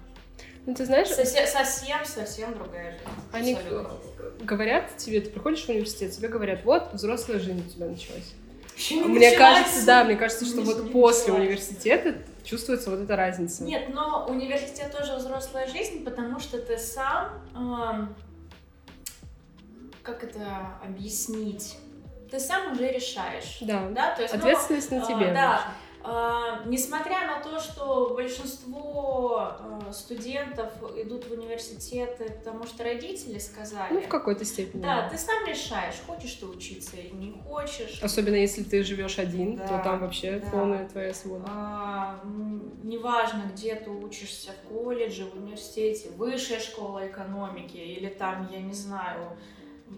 ну, 0.66 0.76
ты 0.76 0.86
знаешь... 0.86 1.08
Совсем, 1.08 2.06
совсем 2.06 2.54
другая 2.54 2.92
жизнь. 2.92 3.04
Они 3.32 3.54
Абсолютно. 3.54 3.98
говорят 4.42 4.96
тебе, 4.98 5.22
ты 5.22 5.30
приходишь 5.32 5.66
в 5.66 5.70
университет, 5.70 6.12
тебе 6.12 6.28
говорят, 6.28 6.64
вот, 6.66 6.94
взрослая 6.94 7.40
жизнь 7.40 7.66
у 7.66 7.70
тебя 7.70 7.88
началась. 7.88 8.34
Еще 8.76 8.96
не 8.96 9.04
мне 9.04 9.38
кажется, 9.38 9.86
да, 9.86 10.04
мне 10.04 10.16
кажется, 10.16 10.46
что 10.46 10.62
вот 10.62 10.84
не 10.84 10.90
после 10.90 11.34
началась. 11.34 11.42
университета 11.42 12.16
чувствуется 12.44 12.90
вот 12.90 13.00
эта 13.00 13.16
разница. 13.16 13.64
Нет, 13.64 13.94
но 13.94 14.26
университет 14.28 14.96
тоже 14.96 15.16
взрослая 15.16 15.68
жизнь, 15.68 16.04
потому 16.04 16.40
что 16.40 16.60
ты 16.60 16.78
сам, 16.78 17.30
э, 17.56 18.08
как 20.04 20.24
это 20.24 20.78
объяснить? 20.84 21.78
Ты 22.30 22.40
сам 22.40 22.72
уже 22.72 22.92
решаешь. 22.92 23.58
Да. 23.62 23.90
да? 23.90 24.16
То 24.16 24.22
есть, 24.24 24.34
Ответственность 24.34 24.90
ну, 24.90 25.00
на 25.00 25.06
тебе. 25.06 25.26
Э, 25.28 25.34
да. 25.34 25.54
А, 25.54 25.74
несмотря 26.66 27.28
на 27.28 27.40
то, 27.44 27.60
что 27.60 28.14
большинство 28.16 29.52
э, 29.60 29.94
студентов 29.94 30.72
идут 30.98 31.26
в 31.26 31.32
университеты, 31.32 32.32
потому 32.40 32.66
что 32.66 32.84
родители 32.84 33.38
сказали. 33.38 33.94
Ну, 33.94 34.02
в 34.02 34.08
какой-то 34.08 34.44
степени. 34.44 34.82
Да, 34.82 35.10
ты 35.10 35.18
сам 35.18 35.46
решаешь, 35.46 35.96
хочешь 36.06 36.34
ты 36.34 36.48
учиться 36.48 36.98
или 36.98 37.14
не 37.14 37.32
хочешь. 37.32 38.02
Особенно 38.02 38.36
если 38.36 38.64
ты 38.64 38.84
живешь 38.84 39.20
один, 39.20 39.58
да, 39.58 39.68
то 39.68 39.84
там 39.84 40.00
вообще 40.00 40.40
да. 40.40 40.50
полная 40.50 40.90
твоя 40.90 41.14
свобода. 41.14 41.46
А, 41.48 42.24
неважно, 42.84 43.52
где 43.54 43.76
ты 43.76 43.90
учишься, 43.90 44.52
в 44.52 44.70
колледже, 44.70 45.26
в 45.26 45.36
университете, 45.36 46.10
высшая 46.18 46.60
школа 46.60 47.08
экономики 47.08 47.78
или 47.78 48.08
там, 48.08 48.50
я 48.52 48.60
не 48.60 48.74
знаю, 48.74 49.38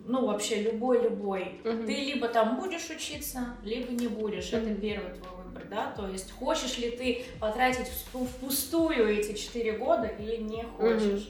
ну, 0.06 0.26
вообще 0.26 0.64
любой-любой. 0.64 1.62
Угу. 1.64 1.84
Ты 1.86 1.94
либо 1.94 2.28
там 2.28 2.60
будешь 2.60 2.90
учиться, 2.90 3.56
либо 3.64 3.92
не 3.92 4.08
будешь. 4.08 4.52
Угу. 4.52 4.58
Это 4.58 4.76
первый 4.76 5.14
твой 5.14 5.43
выбор, 5.54 5.68
да, 5.70 5.92
то 5.92 6.08
есть 6.08 6.32
хочешь 6.32 6.78
ли 6.78 6.92
ты 6.92 7.26
потратить 7.40 7.88
впустую 7.88 9.08
эти 9.08 9.38
четыре 9.38 9.74
года 9.74 10.08
или 10.08 10.38
не 10.38 10.64
хочешь. 10.64 11.30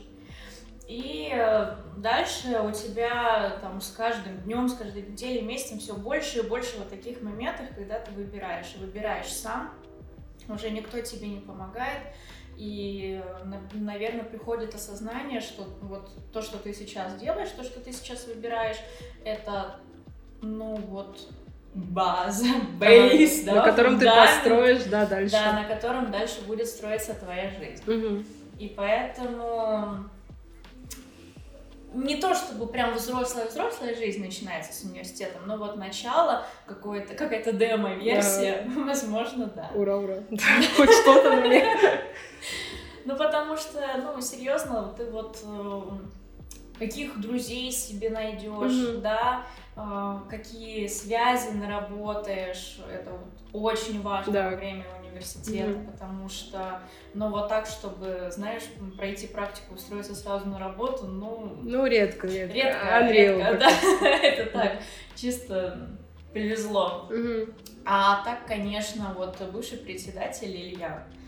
И 0.88 1.32
э, 1.34 1.76
дальше 1.98 2.60
у 2.62 2.72
тебя 2.72 3.58
там 3.62 3.80
с 3.80 3.92
каждым 3.92 4.38
днем, 4.42 4.68
с 4.68 4.76
каждой 4.76 5.04
неделей, 5.04 5.42
месяцем 5.42 5.80
все 5.80 5.96
больше 5.96 6.40
и 6.40 6.42
больше 6.42 6.78
вот 6.78 6.90
таких 6.90 7.22
моментов, 7.22 7.68
когда 7.74 8.00
ты 8.00 8.12
выбираешь. 8.12 8.76
Выбираешь 8.78 9.32
сам, 9.32 9.74
уже 10.50 10.70
никто 10.72 11.00
тебе 11.00 11.28
не 11.30 11.40
помогает. 11.40 12.02
И, 12.58 13.20
наверное, 13.74 14.26
приходит 14.26 14.76
осознание, 14.76 15.40
что 15.40 15.64
вот 15.82 16.12
то, 16.32 16.42
что 16.42 16.60
ты 16.60 16.74
сейчас 16.74 17.16
делаешь, 17.16 17.50
то, 17.50 17.64
что 17.64 17.80
ты 17.80 17.92
сейчас 17.92 18.28
выбираешь, 18.28 18.78
это, 19.24 19.80
ну 20.42 20.76
вот, 20.76 21.18
база, 21.74 22.46
бейс, 22.80 23.44
да, 23.44 23.56
на 23.56 23.62
котором 23.64 24.00
ты 24.00 24.06
построишь, 24.06 24.84
да, 24.84 25.06
дальше. 25.06 25.32
Да, 25.32 25.54
на 25.54 25.64
котором 25.66 26.12
дальше 26.12 26.42
будет 26.46 26.68
строиться 26.68 27.14
твоя 27.14 27.50
жизнь. 27.52 27.84
Угу. 27.88 28.24
И 28.60 28.74
поэтому 28.76 30.10
не 31.94 32.16
то 32.18 32.34
чтобы 32.34 32.68
прям 32.68 32.94
взрослая-взрослая 32.94 33.96
жизнь 33.96 34.24
начинается 34.24 34.74
с 34.74 34.84
университетом, 34.84 35.42
но 35.46 35.58
вот 35.58 35.78
начало, 35.78 36.46
какое-то, 36.66 37.14
какая-то 37.14 37.54
демо-версия, 37.54 38.68
да. 38.68 38.82
возможно, 38.86 39.46
да. 39.48 39.70
Ура, 39.76 39.98
ура. 39.98 40.18
Хоть 40.78 40.92
что-то 40.92 41.32
мне. 41.38 41.66
Ну, 43.06 43.18
потому 43.18 43.58
что, 43.58 43.82
ну, 43.98 44.22
серьезно, 44.22 44.94
ты 44.96 45.04
вот 45.12 45.38
э, 45.44 45.82
каких 46.80 47.20
друзей 47.20 47.70
себе 47.70 48.10
найдешь, 48.10 49.02
да, 49.02 49.46
какие 50.30 50.88
связи 50.88 51.52
наработаешь, 51.52 52.80
это 52.92 53.12
вот 53.12 53.64
очень 53.72 54.02
важно 54.02 54.34
Да. 54.34 54.50
во 54.52 54.56
время 54.58 54.86
университета, 55.02 55.70
Мгм. 55.70 55.92
потому 55.92 56.30
что, 56.30 56.80
ну 57.14 57.30
вот 57.30 57.50
так, 57.50 57.66
чтобы, 57.66 58.30
знаешь, 58.32 58.64
пройти 58.98 59.28
практику, 59.28 59.76
устроиться 59.76 60.16
сразу 60.16 60.48
на 60.48 60.60
работу, 60.60 61.06
ну, 61.06 61.58
Ну, 61.62 61.86
редко, 61.86 62.28
редко. 62.28 62.54
редко, 62.54 62.86
Unreal 62.88 63.38
редко, 63.38 63.58
да, 63.58 63.70
это 64.22 64.52
так, 64.52 64.72
чисто 65.16 65.90
повезло. 66.34 67.10
А 67.86 68.24
так, 68.24 68.46
конечно, 68.48 69.14
вот 69.18 69.42
бывший 69.52 69.78
председатель 69.78 70.56
Илья, 70.56 71.04
а, 71.06 71.23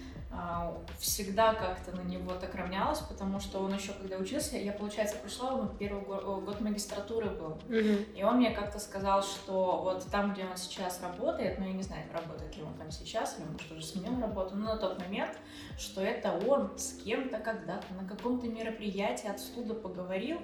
всегда 1.00 1.54
как-то 1.54 1.92
на 1.96 2.02
него 2.02 2.34
так 2.34 2.54
равнялась, 2.56 3.00
потому 3.00 3.40
что 3.40 3.60
он 3.60 3.74
еще 3.74 3.94
когда 3.94 4.18
учился, 4.18 4.58
я, 4.58 4.72
получается, 4.72 5.18
пришла, 5.18 5.54
он 5.54 5.78
первый 5.78 6.02
го- 6.04 6.42
год 6.42 6.62
магистратуры 6.62 7.30
был, 7.30 7.58
Мгм. 7.68 8.04
и 8.16 8.24
он 8.24 8.38
мне 8.38 8.52
как-то 8.52 8.80
сказал, 8.80 9.22
что 9.24 9.82
вот 9.84 10.06
там, 10.12 10.34
где 10.34 10.44
он 10.46 10.58
сейчас 10.58 11.02
работает, 11.02 11.60
ну, 11.60 11.66
я 11.66 11.74
не 11.74 11.84
знаю, 11.84 12.04
работает 12.14 12.56
ли 12.58 12.64
он 12.64 12.74
там 12.76 12.92
сейчас, 12.92 13.38
или 13.40 13.46
может 13.46 13.72
уже 13.72 13.84
сменил 13.84 14.20
работу, 14.22 14.56
но 14.56 14.74
на 14.74 14.78
тот 14.78 15.00
момент, 15.00 15.38
что 15.78 16.02
это 16.02 16.32
он 16.48 16.78
с 16.78 16.94
кем-то 17.04 17.40
когда-то 17.40 17.94
на 17.94 18.08
каком-то 18.08 18.48
мероприятии 18.48 19.28
оттуда 19.28 19.74
поговорил, 19.74 20.40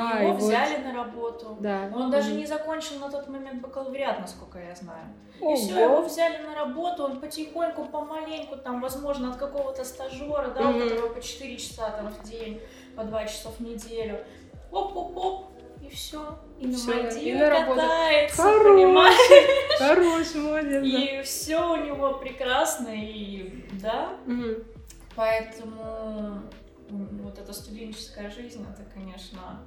А, 0.00 0.22
его 0.22 0.32
вот. 0.32 0.42
взяли 0.42 0.76
на 0.82 0.92
работу. 0.92 1.56
Да. 1.60 1.90
Он 1.94 2.10
даже 2.10 2.32
не 2.32 2.46
закончил 2.46 2.98
на 2.98 3.10
тот 3.10 3.28
момент 3.28 3.60
бакалавриат, 3.60 4.20
насколько 4.20 4.58
я 4.58 4.74
знаю. 4.74 5.04
И 5.40 5.54
все, 5.56 5.84
его 5.84 6.02
взяли 6.02 6.42
на 6.42 6.54
работу, 6.54 7.04
он 7.04 7.20
потихоньку, 7.20 7.84
помаленьку, 7.86 8.56
там, 8.56 8.80
возможно, 8.80 9.30
от 9.30 9.36
какого-то 9.36 9.84
стажера, 9.84 10.50
да, 10.50 10.68
у 10.70 10.78
которого 10.78 11.08
по 11.14 11.20
4 11.20 11.56
часа 11.56 11.90
там 11.90 12.08
в 12.10 12.22
день, 12.28 12.60
по 12.96 13.04
2 13.04 13.24
часа 13.24 13.48
в 13.50 13.60
неделю. 13.60 14.18
Оп-оп-оп, 14.70 15.46
и 15.82 15.88
все. 15.88 16.38
И 16.58 16.66
на 16.66 16.76
Всё, 16.76 16.92
и 17.08 17.32
на 17.34 17.48
работу. 17.50 17.80
катается, 17.80 18.42
Хорош. 18.42 18.62
понимаешь? 18.76 19.78
Хорош, 19.78 20.34
молодец. 20.34 20.82
да. 20.82 20.98
И 20.98 21.22
все 21.22 21.72
у 21.72 21.76
него 21.76 22.14
прекрасно, 22.14 22.88
и 22.94 23.64
да, 23.80 24.10
Мгм. 24.26 24.56
поэтому 25.16 26.42
вот 26.90 27.38
эта 27.38 27.52
студенческая 27.52 28.30
жизнь, 28.30 28.66
это, 28.70 28.82
конечно, 28.92 29.60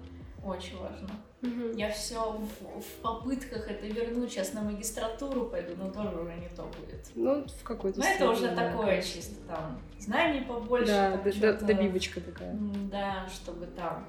очень 0.45 0.77
важно. 0.79 1.09
Мгм. 1.41 1.75
Я 1.75 1.89
все 1.91 2.31
в, 2.31 2.79
в 2.81 3.01
попытках 3.01 3.69
это 3.69 3.85
вернуть. 3.87 4.31
Сейчас 4.31 4.53
на 4.53 4.61
магистратуру 4.61 5.45
пойду, 5.47 5.73
но 5.77 5.89
тоже 5.91 6.15
уже 6.17 6.33
не 6.35 6.47
то 6.49 6.63
будет. 6.63 7.05
Ну, 7.15 7.45
в 7.45 7.63
какой-то 7.63 7.99
Но 7.99 8.05
это 8.05 8.29
уже 8.29 8.49
да, 8.55 8.69
такое 8.71 9.01
чисто 9.01 9.35
там 9.47 9.79
знаний 9.99 10.41
побольше. 10.41 10.87
Да, 10.87 11.11
там 11.11 11.23
д- 11.23 11.31
д- 11.31 11.37
чё-то. 11.39 11.65
добивочка 11.65 12.21
такая. 12.21 12.53
Да, 12.91 13.27
чтобы 13.33 13.65
там, 13.67 14.05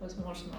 возможно, 0.00 0.52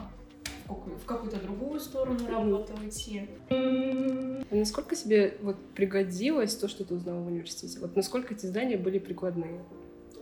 в 0.66 0.68
какую- 0.68 0.98
в 0.98 1.06
какую-то 1.06 1.38
другую 1.40 1.80
сторону 1.80 2.16
Мгм. 2.24 2.28
работы 2.34 2.74
уйти. 2.74 3.30
А 3.50 4.56
насколько 4.56 4.96
тебе 4.96 5.38
вот 5.42 5.58
пригодилось 5.76 6.56
то, 6.56 6.68
что 6.68 6.84
ты 6.84 6.96
узнала 6.96 7.22
в 7.22 7.28
университете? 7.28 7.80
Вот 7.80 7.96
насколько 7.96 8.34
эти 8.34 8.46
знания 8.48 8.78
были 8.78 8.98
прикладные? 9.00 9.62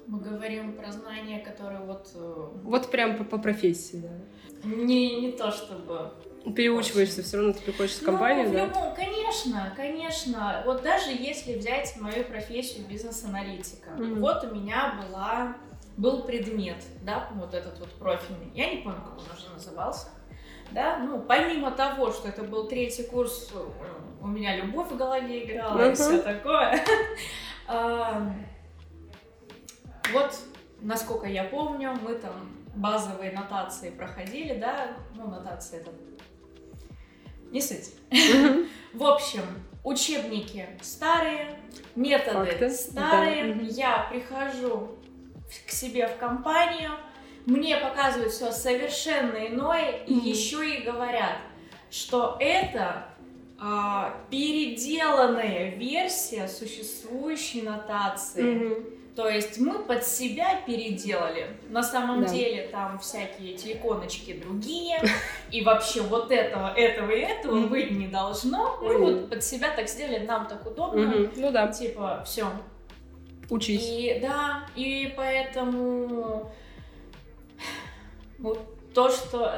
Мы 0.07 0.19
говорим 0.19 0.73
про 0.73 0.91
знания, 0.91 1.39
которые 1.39 1.79
вот 1.79 2.11
э, 2.13 2.47
Вот 2.63 2.91
прям 2.91 3.17
по, 3.17 3.23
по 3.23 3.37
профессии, 3.39 3.97
да. 3.97 4.09
Не, 4.65 5.21
не 5.21 5.31
то 5.31 5.51
чтобы 5.51 6.11
Переучиваешься, 6.55 7.23
все 7.23 7.37
равно 7.37 7.53
ты 7.53 7.61
приходишь 7.61 7.93
в 7.95 8.05
компанию, 8.05 8.45
ну, 8.45 8.51
в 8.51 8.53
да? 8.53 8.65
любом- 8.65 8.95
конечно, 8.95 9.73
конечно. 9.75 10.61
Вот 10.65 10.83
даже 10.83 11.09
если 11.09 11.55
взять 11.57 11.95
мою 11.99 12.23
профессию 12.23 12.85
бизнес-аналитика, 12.87 13.89
Мгм. 13.97 14.19
вот 14.19 14.43
у 14.43 14.53
меня 14.53 14.93
была, 15.01 15.55
был 15.97 16.21
предмет, 16.23 16.77
да, 17.01 17.29
вот 17.33 17.55
этот 17.55 17.79
вот 17.79 17.89
профильный. 17.93 18.51
Я 18.53 18.69
не 18.71 18.81
помню, 18.83 18.99
как 19.01 19.17
он 19.17 19.23
уже 19.37 19.49
назывался. 19.51 20.09
Да, 20.71 20.97
ну, 20.99 21.19
помимо 21.19 21.71
того, 21.71 22.11
что 22.11 22.27
это 22.27 22.43
был 22.43 22.67
третий 22.67 23.03
курс, 23.03 23.51
у 24.21 24.27
меня 24.27 24.55
любовь 24.55 24.91
в 24.91 24.97
голове 24.97 25.45
играла 25.45 25.79
и 25.79 25.85
Мгм. 25.85 25.95
все 25.95 26.19
такое. 26.19 26.79
Вот, 30.13 30.31
насколько 30.81 31.25
я 31.25 31.43
помню, 31.45 31.97
мы 32.03 32.13
там 32.13 32.33
базовые 32.75 33.31
нотации 33.31 33.89
проходили, 33.89 34.59
да, 34.59 34.97
ну, 35.15 35.27
нотации 35.27 35.77
это 35.77 35.91
не 37.51 37.61
суть. 37.61 37.91
В 38.93 39.03
общем, 39.03 39.43
учебники 39.83 40.67
старые, 40.81 41.59
методы 41.95 42.51
Факты, 42.51 42.69
старые. 42.69 43.53
да. 43.55 43.61
Я 43.63 44.07
прихожу 44.11 44.89
к 45.65 45.71
себе 45.71 46.07
в 46.07 46.17
компанию, 46.17 46.91
мне 47.45 47.77
показывают 47.77 48.33
все 48.33 48.51
совершенно 48.51 49.47
иное, 49.47 49.91
и 50.05 50.13
еще 50.13 50.77
и 50.77 50.81
говорят, 50.81 51.37
что 51.91 52.37
это 52.39 53.07
а, 53.57 54.17
переделанная 54.29 55.75
версия 55.75 56.47
существующей 56.47 57.61
нотации. 57.61 58.41
Мгм. 58.41 58.85
То 59.15 59.29
есть 59.29 59.59
мы 59.59 59.79
под 59.79 60.05
себя 60.05 60.61
переделали. 60.67 61.55
На 61.69 61.81
самом 61.81 62.21
Да. 62.23 62.27
деле 62.27 62.67
там 62.67 62.99
всякие 62.99 63.53
эти 63.53 63.71
иконочки 63.71 64.33
другие. 64.33 64.99
И 65.51 65.61
вообще 65.63 66.01
вот 66.01 66.31
этого, 66.31 66.73
этого 66.75 67.11
и 67.11 67.19
этого 67.21 67.55
Мгм. 67.55 67.69
быть 67.69 67.91
не 67.91 68.07
должно. 68.07 68.77
Мы 68.81 68.93
Мгм. 68.97 69.03
вот 69.03 69.29
под 69.29 69.43
себя 69.43 69.69
так 69.73 69.87
сделали, 69.87 70.25
нам 70.25 70.47
так 70.47 70.65
удобно. 70.65 71.29
Ну 71.35 71.51
да, 71.51 71.67
Типа, 71.69 72.23
все. 72.25 72.45
учись. 73.49 73.85
И 73.87 74.19
да, 74.21 74.65
и 74.75 75.13
поэтому 75.15 76.51
вот 78.39 78.59
то, 78.93 79.09
что 79.09 79.53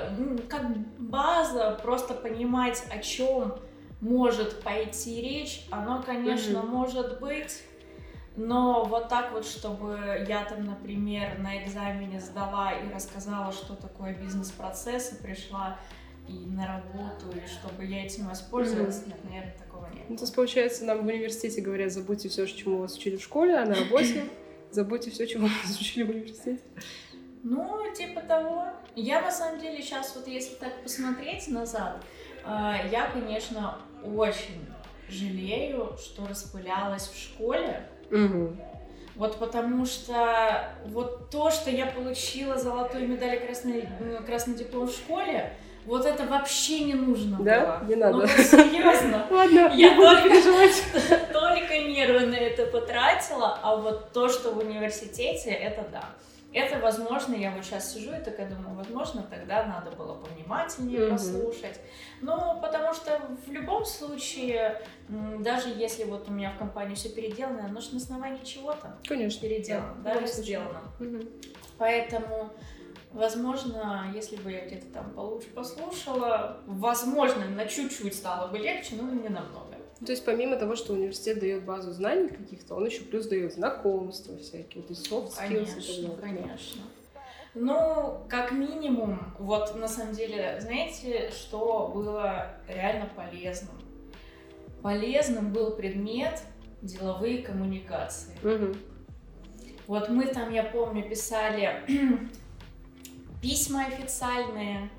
как 0.49 0.67
база, 0.99 1.79
просто 1.81 2.13
понимать, 2.13 2.83
о 2.91 2.99
чем 2.99 3.55
может 4.01 4.61
пойти 4.61 5.19
речь, 5.21 5.65
оно, 5.71 6.03
конечно, 6.03 6.61
может 6.61 7.19
быть. 7.19 7.63
Но 8.37 8.85
вот 8.85 9.09
так 9.09 9.31
вот, 9.31 9.45
чтобы 9.45 10.25
я 10.29 10.45
там, 10.45 10.63
например, 10.63 11.39
на 11.39 11.63
экзамене 11.63 12.19
сдала 12.19 12.71
и 12.71 12.93
рассказала, 12.93 13.51
что 13.51 13.75
такое 13.75 14.13
бизнес-процесс, 14.13 15.13
и 15.13 15.23
пришла 15.23 15.79
и 16.27 16.33
на 16.45 16.67
работу, 16.67 17.35
и 17.35 17.47
чтобы 17.47 17.83
я 17.85 18.05
этим 18.05 18.27
воспользовалась, 18.27 19.07
нет, 19.07 19.17
наверное, 19.23 19.55
такого 19.57 19.87
нет. 19.87 20.05
Ну, 20.07 20.15
то 20.17 20.23
есть, 20.23 20.35
получается, 20.35 20.85
нам 20.85 21.03
в 21.03 21.07
университете 21.07 21.61
говорят, 21.61 21.91
забудьте 21.91 22.29
все, 22.29 22.45
чему 22.45 22.77
вас 22.77 22.95
учили 22.95 23.17
в 23.17 23.23
школе, 23.23 23.57
а 23.57 23.65
на 23.65 23.73
работе 23.73 24.25
забудьте 24.71 25.09
все, 25.09 25.25
чему 25.25 25.47
вас 25.47 25.79
учили 25.79 26.03
в 26.03 26.09
университете. 26.11 26.61
Ну, 27.43 27.91
типа 27.95 28.21
того. 28.21 28.67
Я 28.95 29.21
на 29.21 29.31
самом 29.31 29.59
деле 29.59 29.81
сейчас 29.81 30.15
вот 30.15 30.27
если 30.27 30.55
так 30.55 30.83
посмотреть 30.83 31.47
назад, 31.47 32.03
э, 32.45 32.49
я, 32.91 33.09
конечно, 33.11 33.79
очень 34.03 34.65
жалею, 35.09 35.95
что 35.97 36.27
распылялась 36.27 37.07
в 37.07 37.17
школе. 37.17 37.87
Мгм. 38.09 38.59
Вот 39.15 39.37
потому 39.39 39.85
что 39.85 40.69
вот 40.85 41.29
то, 41.31 41.49
что 41.49 41.71
я 41.71 41.87
получила 41.87 42.57
золотую 42.57 43.07
медаль 43.07 43.35
и 43.35 43.39
красный, 43.39 43.89
э, 43.99 44.19
красный 44.25 44.53
диплом 44.53 44.87
в 44.87 44.91
школе, 44.91 45.53
вот 45.87 46.05
это 46.05 46.25
вообще 46.25 46.81
не 46.81 46.93
нужно 46.93 47.37
Да? 47.41 47.79
было. 47.81 47.89
Не 47.89 47.95
надо. 47.95 48.13
Ну, 48.13 48.19
вот 48.21 48.29
серьезно. 48.29 49.25
Ладно, 49.31 49.71
Я 49.73 49.89
не 49.89 49.95
только-. 49.95 51.33
Только 51.33 51.77
нервы 51.79 52.27
на 52.27 52.35
это 52.35 52.65
потратила, 52.67 53.57
а 53.63 53.75
вот 53.75 54.11
то, 54.11 54.29
что 54.29 54.51
в 54.51 54.59
университете, 54.59 55.49
это 55.49 55.83
да. 55.91 56.03
Это, 56.53 56.79
возможно, 56.79 57.35
я 57.35 57.51
вот 57.51 57.65
сейчас 57.65 57.93
сижу 57.93 58.13
и 58.13 58.23
такая 58.23 58.49
думаю, 58.49 58.75
возможно, 58.75 59.21
тогда 59.23 59.65
надо 59.65 59.91
было 59.91 60.15
повнимательнее 60.15 61.01
Мгм. 61.01 61.11
послушать. 61.11 61.79
Ну, 62.21 62.59
потому 62.61 62.93
что 62.93 63.19
в 63.45 63.51
любом 63.51 63.85
случае, 63.85 64.81
даже 65.09 65.69
если 65.69 66.05
вот 66.05 66.29
у 66.29 66.31
меня 66.31 66.51
в 66.51 66.57
компании 66.57 66.95
все 66.95 67.09
переделано, 67.09 67.65
оно 67.65 67.81
же 67.81 67.91
на 67.91 67.97
основании 67.97 68.43
чего-то 68.43 68.97
Конечно. 69.07 69.41
переделано, 69.41 69.95
да, 70.03 70.13
случае. 70.13 70.43
сделано. 70.43 70.81
Мгм. 70.99 71.29
Поэтому, 71.77 72.49
возможно, 73.11 74.11
если 74.15 74.37
бы 74.37 74.51
я 74.51 74.65
где-то 74.65 74.87
там 74.93 75.11
получше 75.11 75.49
послушала, 75.49 76.61
возможно, 76.65 77.45
на 77.45 77.65
чуть-чуть 77.65 78.15
стало 78.15 78.47
бы 78.47 78.57
легче, 78.57 78.95
но 78.95 79.03
не 79.11 79.29
намного. 79.29 79.76
То 80.05 80.11
есть 80.11 80.23
помимо 80.25 80.57
того, 80.57 80.75
что 80.75 80.93
университет 80.93 81.39
дает 81.39 81.65
базу 81.65 81.91
знаний 81.91 82.29
каких-то, 82.29 82.75
он 82.75 82.85
еще 82.85 83.01
плюс 83.01 83.25
дает 83.27 83.53
знакомства 83.53 84.37
всякие, 84.37 84.83
то 84.83 84.89
есть 84.93 85.11
soft 85.11 85.29
skills 85.29 85.41
и 85.41 85.47
Конечно, 85.47 86.09
так 86.09 86.19
далее. 86.21 86.43
конечно. 86.43 86.81
Ну, 87.55 88.19
как 88.29 88.51
минимум, 88.51 89.19
вот 89.39 89.75
на 89.75 89.87
самом 89.87 90.13
деле, 90.13 90.59
знаете, 90.61 91.31
что 91.31 91.91
было 91.93 92.53
реально 92.67 93.09
полезным? 93.15 93.75
Полезным 94.83 95.51
был 95.51 95.71
предмет 95.71 96.39
деловые 96.83 97.41
коммуникации. 97.41 98.37
Мгм. 98.43 98.75
Вот 99.87 100.09
мы 100.09 100.27
там, 100.27 100.53
я 100.53 100.63
помню, 100.63 101.09
писали 101.09 101.83
письма 103.41 103.85
официальные, 103.87 104.89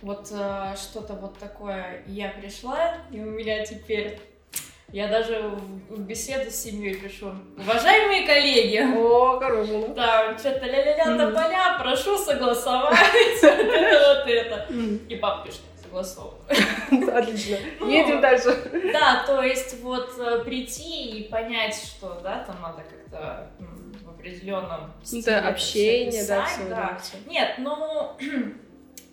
вот 0.00 0.28
э, 0.32 0.74
что-то 0.76 1.14
вот 1.14 1.36
такое. 1.38 2.02
И 2.06 2.12
Я 2.12 2.30
пришла, 2.30 2.98
и 3.10 3.20
у 3.20 3.26
меня 3.26 3.64
теперь, 3.66 4.18
я 4.90 5.08
даже 5.08 5.40
в, 5.90 6.00
беседу 6.00 6.50
с 6.50 6.54
семьей 6.54 6.94
пишу, 6.94 7.34
уважаемые 7.58 8.26
коллеги, 8.26 8.78
О, 8.96 9.38
ну. 9.38 9.94
там 9.94 10.38
что-то 10.38 10.64
ля-ля-ля 10.64 11.04
тополя, 11.18 11.78
прошу 11.78 12.16
согласовать 12.16 12.96
вот 13.42 13.50
это 13.50 14.14
вот 14.16 14.30
это. 14.30 14.66
Мгм. 14.70 14.96
И 15.08 15.16
папа 15.16 15.46
пишет, 15.46 15.60
согласовано. 15.82 16.38
Отлично. 17.18 17.56
Ну, 17.80 17.90
Едем 17.90 18.20
дальше. 18.20 18.56
Да, 18.92 19.24
то 19.26 19.42
есть 19.42 19.80
вот 19.82 20.10
э, 20.18 20.42
прийти 20.44 21.18
и 21.18 21.28
понять, 21.28 21.74
что, 21.74 22.20
да, 22.22 22.44
там 22.46 22.56
надо 22.62 22.82
как-то 22.82 23.50
в 24.04 24.10
определенном 24.10 24.92
стиле 25.02 25.22
Да, 25.22 25.48
общение, 25.48 26.24
да. 26.26 26.98
Нет, 27.26 27.54
ну, 27.58 28.16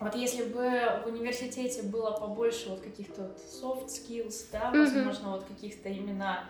вот 0.05 0.15
если 0.15 0.43
бы 0.43 1.01
в 1.03 1.07
университете 1.07 1.81
было 1.81 2.11
побольше 2.11 2.69
вот 2.69 2.81
каких-то 2.81 3.23
вот 3.23 3.37
soft 3.39 3.87
skills, 3.87 4.45
да, 4.51 4.69
Мгм. 4.69 5.05
возможно, 5.05 5.31
вот 5.31 5.45
каких-то 5.45 5.89
именно 5.89 6.45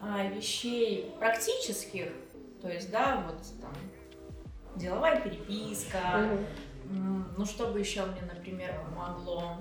а, 0.00 0.24
вещей 0.28 1.12
практических, 1.18 2.08
то 2.62 2.70
есть, 2.70 2.90
да, 2.90 3.22
вот 3.26 3.36
там 3.60 3.74
деловая 4.76 5.20
переписка. 5.20 6.30
М, 6.88 7.34
Ну, 7.36 7.44
что 7.44 7.66
бы 7.66 7.80
еще 7.80 8.04
мне, 8.06 8.22
например, 8.22 8.80
помогло? 8.84 9.56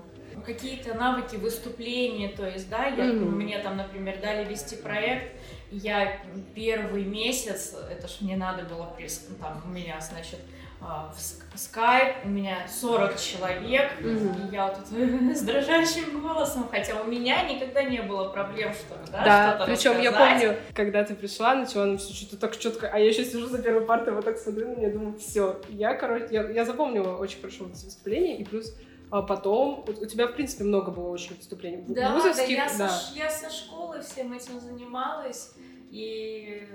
Какие-то 0.45 0.93
навыки 0.93 1.35
выступления, 1.35 2.29
то 2.29 2.47
есть, 2.47 2.69
да, 2.69 2.85
я, 2.85 3.05
Мгм. 3.05 3.35
мне 3.41 3.59
там, 3.59 3.75
например, 3.77 4.21
дали 4.21 4.45
вести 4.45 4.75
проект, 4.77 5.33
я 5.71 6.21
первый 6.53 7.03
месяц, 7.03 7.73
это 7.89 8.07
ж 8.07 8.21
мне 8.21 8.37
надо 8.37 8.63
было, 8.63 8.95
там, 9.41 9.61
у 9.65 9.69
меня, 9.69 9.99
значит, 9.99 10.39
в 10.81 11.17
ск- 11.17 11.43
скайп, 11.55 12.17
у 12.25 12.27
меня 12.29 12.67
40 12.67 13.17
человек, 13.17 13.91
Мгм. 14.01 14.47
и 14.49 14.51
я 14.53 14.67
вот 14.67 14.75
тут 14.77 14.87
с 15.35 15.41
дрожащим 15.41 16.21
голосом, 16.21 16.67
хотя 16.69 17.01
у 17.01 17.05
меня 17.05 17.41
никогда 17.51 17.83
не 17.83 18.01
было 18.01 18.29
проблем, 18.29 18.71
чтобы, 18.73 18.99
да, 19.11 19.23
Да, 19.23 19.49
что-то 19.55 19.65
причем 19.71 19.99
я 20.01 20.11
рассказать. 20.11 20.41
помню, 20.41 20.57
когда 20.75 21.03
ты 21.03 21.15
пришла, 21.15 21.55
начала 21.55 21.85
нам 21.85 21.97
все 21.97 22.13
что-то 22.13 22.37
так 22.37 22.57
четко, 22.57 22.87
а 22.91 22.99
я 22.99 23.07
еще 23.07 23.25
сижу 23.25 23.47
за 23.47 23.61
первой 23.63 23.85
партой, 23.85 24.13
вот 24.13 24.25
так 24.25 24.37
смотрю 24.37 24.67
на 24.69 24.75
нее, 24.75 24.89
думаю, 24.91 25.17
все, 25.17 25.59
я, 25.69 25.93
короче, 25.95 26.27
я, 26.31 26.49
я 26.49 26.65
запомнила 26.65 27.15
очень 27.17 27.39
хорошо 27.39 27.63
вот 27.63 27.73
эти 27.73 27.85
выступления, 27.85 28.37
и 28.37 28.43
плюс 28.43 28.75
а, 29.11 29.21
потом, 29.21 29.85
у, 29.87 30.05
тебя, 30.05 30.27
в 30.27 30.33
принципе, 30.33 30.63
много 30.65 30.91
было 30.91 31.09
очень 31.09 31.35
выступлений. 31.37 31.77
В- 31.77 31.93
Да, 31.93 32.09
да, 32.09 32.13
вузовских, 32.15 32.49
я, 32.49 32.65
да. 32.77 32.89
Со, 32.89 33.13
я 33.15 33.29
со 33.29 33.49
школы 33.49 34.01
всем 34.01 34.33
этим 34.33 34.59
занималась, 34.59 35.53
и 35.89 36.67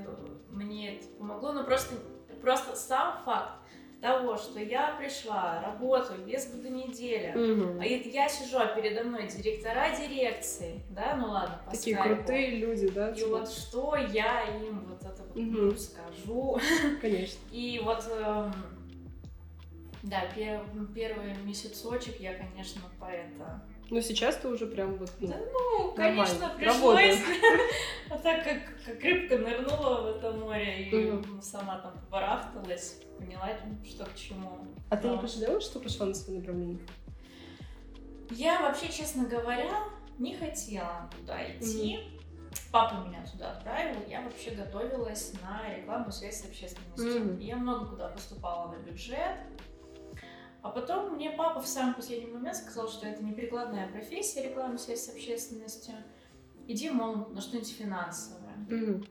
мне 0.50 0.96
это 0.96 1.06
помогло, 1.18 1.52
но 1.52 1.64
просто, 1.64 1.94
просто 2.40 2.74
сам 2.76 3.22
факт 3.24 3.50
того, 4.00 4.36
что 4.36 4.60
я 4.60 4.96
пришла, 4.98 5.60
работаю 5.62 6.24
без 6.26 6.50
года 6.50 6.68
неделя, 6.68 7.34
Мгм. 7.36 7.80
а 7.80 7.84
я 7.84 8.28
сижу, 8.28 8.58
а 8.58 8.66
передо 8.66 9.04
мной 9.04 9.28
директора 9.28 9.94
дирекции, 9.96 10.80
да, 10.90 11.16
ну 11.16 11.28
ладно, 11.28 11.60
по 11.64 11.70
Такие 11.70 11.96
скайпу. 11.96 12.16
крутые 12.16 12.50
люди, 12.56 12.88
да? 12.88 13.10
И 13.10 13.14
типа? 13.16 13.28
вот 13.28 13.50
что 13.50 13.96
я 13.96 14.44
им 14.56 14.86
вот 14.88 15.02
это 15.02 15.22
вот 15.22 15.36
ну, 15.36 15.76
скажу. 15.76 16.58
Конечно. 17.00 17.38
И 17.50 17.80
вот, 17.84 18.04
эм, 18.10 18.54
да, 20.02 20.22
пер- 20.34 20.94
первый 20.94 21.34
месяцочек 21.44 22.18
я, 22.20 22.34
конечно, 22.34 22.82
по 22.98 23.04
это 23.04 23.62
Но 23.90 24.00
сейчас 24.00 24.36
ты 24.36 24.48
уже 24.48 24.66
прям 24.66 24.94
вот, 24.96 25.10
ну, 25.18 25.28
Да, 25.28 25.36
Ну, 25.52 25.92
конечно, 25.92 26.48
пришлось. 26.56 27.18
А 28.10 28.18
так 28.18 28.42
как, 28.44 28.58
как 28.84 29.02
рыбка 29.04 29.38
нырнула 29.38 30.02
в 30.02 30.16
это 30.16 30.32
море 30.32 30.88
и 30.88 31.10
ну, 31.12 31.40
сама 31.40 31.78
там 31.78 31.92
побарахталась, 31.92 33.00
поняла, 33.18 33.50
что 33.88 34.04
к 34.04 34.16
чему. 34.16 34.66
А 34.88 34.96
ты 34.96 35.08
не 35.08 35.16
пожалела, 35.18 35.60
что 35.60 35.78
пошла 35.78 36.06
на 36.06 36.14
свое 36.14 36.40
направление? 36.40 36.80
Я 38.30 38.60
вообще, 38.62 38.88
честно 38.88 39.26
говоря, 39.28 39.84
не 40.18 40.36
хотела 40.36 41.08
туда 41.16 41.38
идти. 41.52 42.00
Папа 42.72 43.06
меня 43.06 43.24
туда 43.24 43.52
отправил, 43.52 44.00
я 44.08 44.22
вообще 44.22 44.50
готовилась 44.50 45.32
на 45.40 45.72
рекламу 45.76 46.10
связь 46.10 46.40
с 46.42 46.44
общественностью. 46.44 47.38
И 47.38 47.44
Я 47.44 47.56
много 47.56 47.86
куда 47.86 48.08
поступала 48.08 48.72
на 48.72 48.76
бюджет. 48.78 49.36
А 50.62 50.68
потом 50.68 51.14
мне 51.14 51.30
папа 51.30 51.60
в 51.60 51.66
самый 51.66 51.94
последний 51.94 52.30
момент 52.30 52.56
сказал, 52.56 52.88
что 52.88 53.06
это 53.06 53.22
не 53.22 53.32
прикладная 53.32 53.88
профессия, 53.88 54.48
реклама 54.48 54.76
связь 54.78 55.06
с 55.06 55.08
общественностью. 55.08 55.94
Иди, 56.68 56.90
мол, 56.90 57.28
на 57.30 57.40
что-нибудь 57.40 57.72
финансовое. 57.72 58.54
Мгм. 58.68 59.06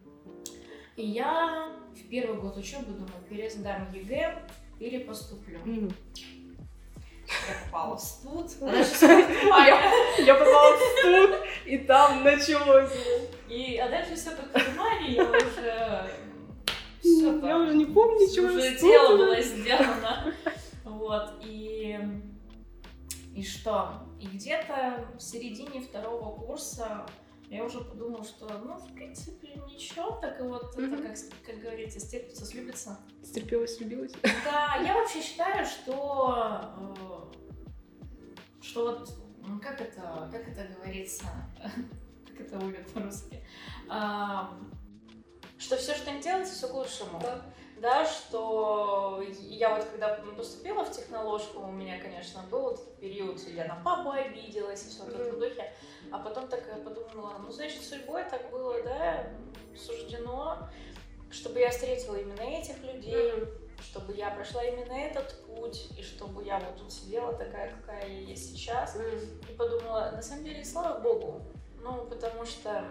И 0.96 1.06
я 1.06 1.70
в 1.94 2.10
первый 2.10 2.40
год 2.40 2.58
учебы 2.58 2.94
думаю, 2.94 3.24
пересдам 3.28 3.92
ЕГЭ 3.92 4.48
или 4.80 5.00
поступлю. 5.00 5.60
Мгм. 5.66 5.92
Я 7.28 7.66
попала 7.66 7.96
в 7.96 8.02
студ. 8.02 8.52
Я 8.62 10.36
попала 10.36 10.78
в 10.78 11.00
студ, 11.00 11.36
и 11.66 11.78
там 11.80 12.24
началось. 12.24 12.92
И, 13.48 13.78
а 13.78 13.90
дальше 13.90 14.16
все 14.16 14.32
как 14.32 14.46
в 14.50 14.72
тумане, 14.72 15.12
я 15.14 15.24
уже... 15.24 16.12
Все 17.02 17.40
Я 17.40 17.58
уже 17.58 17.76
не 17.76 17.86
помню, 17.86 18.20
ничего. 18.20 18.48
Уже 18.48 18.78
дело 18.78 19.18
было 19.18 19.42
сделано. 19.42 20.34
Вот, 21.10 21.42
и... 21.42 22.00
И 23.34 23.44
что? 23.44 24.08
И 24.20 24.28
где-то 24.28 25.08
в 25.18 25.20
середине 25.20 25.82
второго 25.82 26.40
курса 26.40 27.04
я 27.50 27.64
уже 27.64 27.80
подумала, 27.84 28.24
что, 28.24 28.48
ну, 28.60 28.76
в 28.76 28.94
принципе, 28.94 29.60
ничего, 29.68 30.20
так 30.22 30.40
и 30.40 30.44
вот 30.44 30.66
это, 30.78 30.82
Мгм. 30.82 31.02
как, 31.02 31.16
как 31.48 31.60
говорится, 31.62 32.00
стерпится, 32.00 32.46
слюбится. 32.46 33.00
Стерпелась, 33.24 33.80
влюбилась. 33.80 34.12
Да, 34.22 34.76
я 34.86 34.94
вообще 34.94 35.24
считаю, 35.24 35.66
что, 35.66 36.76
э, 36.78 38.62
что 38.62 38.86
вот, 38.92 39.62
как 39.64 39.82
это, 39.82 40.30
как 40.32 40.48
это 40.48 40.72
говорится, 40.76 41.26
как 42.28 42.40
это 42.42 42.60
будет 42.60 42.88
по-русски, 42.94 43.44
Ам, 43.88 44.72
что 45.58 45.76
все, 45.78 45.96
что 45.96 46.12
не 46.12 46.22
делается, 46.22 46.54
все 46.54 46.68
к 46.68 46.74
лучшему. 46.76 47.20
Да. 47.20 47.49
Да, 47.82 48.06
что 48.06 49.24
я 49.40 49.74
вот 49.74 49.86
когда 49.86 50.16
поступила 50.36 50.84
в 50.84 50.92
техноложку, 50.92 51.62
у 51.62 51.72
меня, 51.72 51.98
конечно, 51.98 52.44
был 52.52 52.62
вот 52.62 52.98
период, 53.00 53.40
я 53.48 53.66
на 53.66 53.76
папу 53.76 54.12
обиделась 54.12 54.86
и 54.86 54.90
все 54.90 55.04
в 55.04 55.08
этом 55.08 55.40
духе, 55.40 55.72
а 56.12 56.20
потом 56.20 56.50
так 56.50 56.62
я 56.68 56.76
подумала, 56.84 57.38
ну, 57.40 57.50
значит, 57.52 57.82
судьбой 57.82 58.26
так 58.30 58.52
было, 58.52 58.82
да, 58.84 59.28
суждено, 59.78 60.68
чтобы 61.32 61.60
я 61.60 61.70
встретила 61.70 62.18
именно 62.18 62.42
этих 62.42 62.84
людей, 62.84 63.46
чтобы 63.82 64.14
я 64.14 64.32
прошла 64.32 64.62
именно 64.62 64.92
этот 64.92 65.46
путь, 65.46 65.90
и 65.98 66.04
чтобы 66.04 66.44
я 66.44 66.60
вот 66.60 66.76
тут 66.76 66.92
сидела 66.92 67.32
такая, 67.32 67.74
какая 67.78 68.10
я 68.10 68.20
есть 68.20 68.52
сейчас, 68.52 68.98
и 68.98 69.54
подумала, 69.54 70.12
на 70.14 70.22
самом 70.22 70.44
деле, 70.44 70.66
слава 70.66 71.00
богу, 71.00 71.44
ну, 71.82 72.06
потому 72.10 72.46
что 72.46 72.90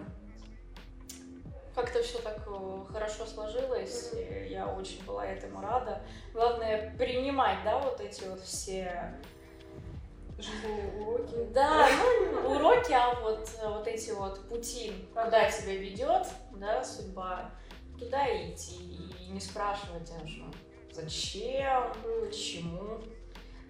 как-то 1.79 2.03
все 2.03 2.19
так 2.19 2.39
э, 2.45 2.85
хорошо 2.91 3.25
сложилось, 3.25 4.11
и 4.13 4.49
я 4.51 4.67
очень 4.67 5.03
была 5.05 5.25
этому 5.25 5.61
рада. 5.61 6.01
Главное, 6.33 6.93
принимать, 6.97 7.59
да, 7.63 7.79
вот 7.79 8.01
эти 8.01 8.23
вот 8.25 8.41
все 8.41 9.13
Жизненные 10.37 11.01
уроки. 11.01 11.35
да, 11.53 11.87
ну, 12.43 12.51
уроки, 12.55 12.91
а 12.91 13.13
вот, 13.21 13.49
вот 13.63 13.87
эти 13.87 14.11
вот 14.11 14.47
пути, 14.49 14.93
куда 15.13 15.49
тебя 15.49 15.75
ведет, 15.75 16.27
да, 16.55 16.83
судьба, 16.83 17.51
туда 17.97 18.27
и 18.27 18.51
идти. 18.51 18.75
И 19.19 19.31
не 19.31 19.39
спрашивать, 19.39 20.11
а 20.11 20.27
что, 20.27 20.45
зачем, 20.91 21.93
почему, 22.25 22.99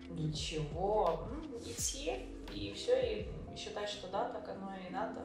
для 0.09 0.33
чего. 0.33 1.27
М, 1.31 1.57
Идти 1.59 2.25
и 2.53 2.73
все, 2.73 3.19
и 3.19 3.55
считать, 3.57 3.89
что 3.89 4.07
да, 4.07 4.29
так 4.29 4.47
оно 4.49 4.71
и 4.87 4.91
надо. 4.91 5.21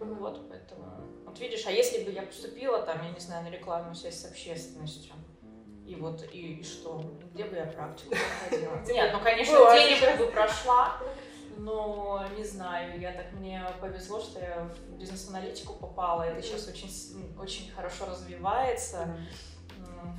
Вот, 0.00 0.48
поэтому... 0.48 0.84
Вот 1.26 1.38
видишь, 1.38 1.66
а 1.66 1.70
если 1.70 2.04
бы 2.04 2.10
я 2.10 2.22
поступила 2.22 2.82
там, 2.82 3.04
я 3.04 3.10
не 3.10 3.20
знаю, 3.20 3.44
на 3.44 3.50
рекламную 3.50 3.94
связь 3.94 4.20
с 4.20 4.24
общественностью, 4.24 5.14
и 5.86 5.94
вот, 5.96 6.24
и, 6.32 6.54
и 6.54 6.62
что? 6.62 7.02
Где 7.34 7.44
бы 7.44 7.56
я 7.56 7.66
практику 7.66 8.10
проходила? 8.10 8.80
Нет, 8.86 9.10
ну, 9.12 9.20
конечно, 9.20 9.52
где-нибудь 9.52 10.18
бы 10.18 10.32
прошла, 10.32 11.00
но 11.58 12.24
не 12.36 12.44
знаю, 12.44 12.98
я 13.00 13.12
так, 13.12 13.32
мне 13.32 13.62
повезло, 13.80 14.20
что 14.20 14.40
я 14.40 14.70
в 14.72 14.98
бизнес-аналитику 14.98 15.74
попала, 15.74 16.22
это 16.22 16.42
сейчас 16.42 16.68
очень, 16.68 16.88
очень 17.38 17.70
хорошо 17.72 18.06
развивается. 18.06 19.16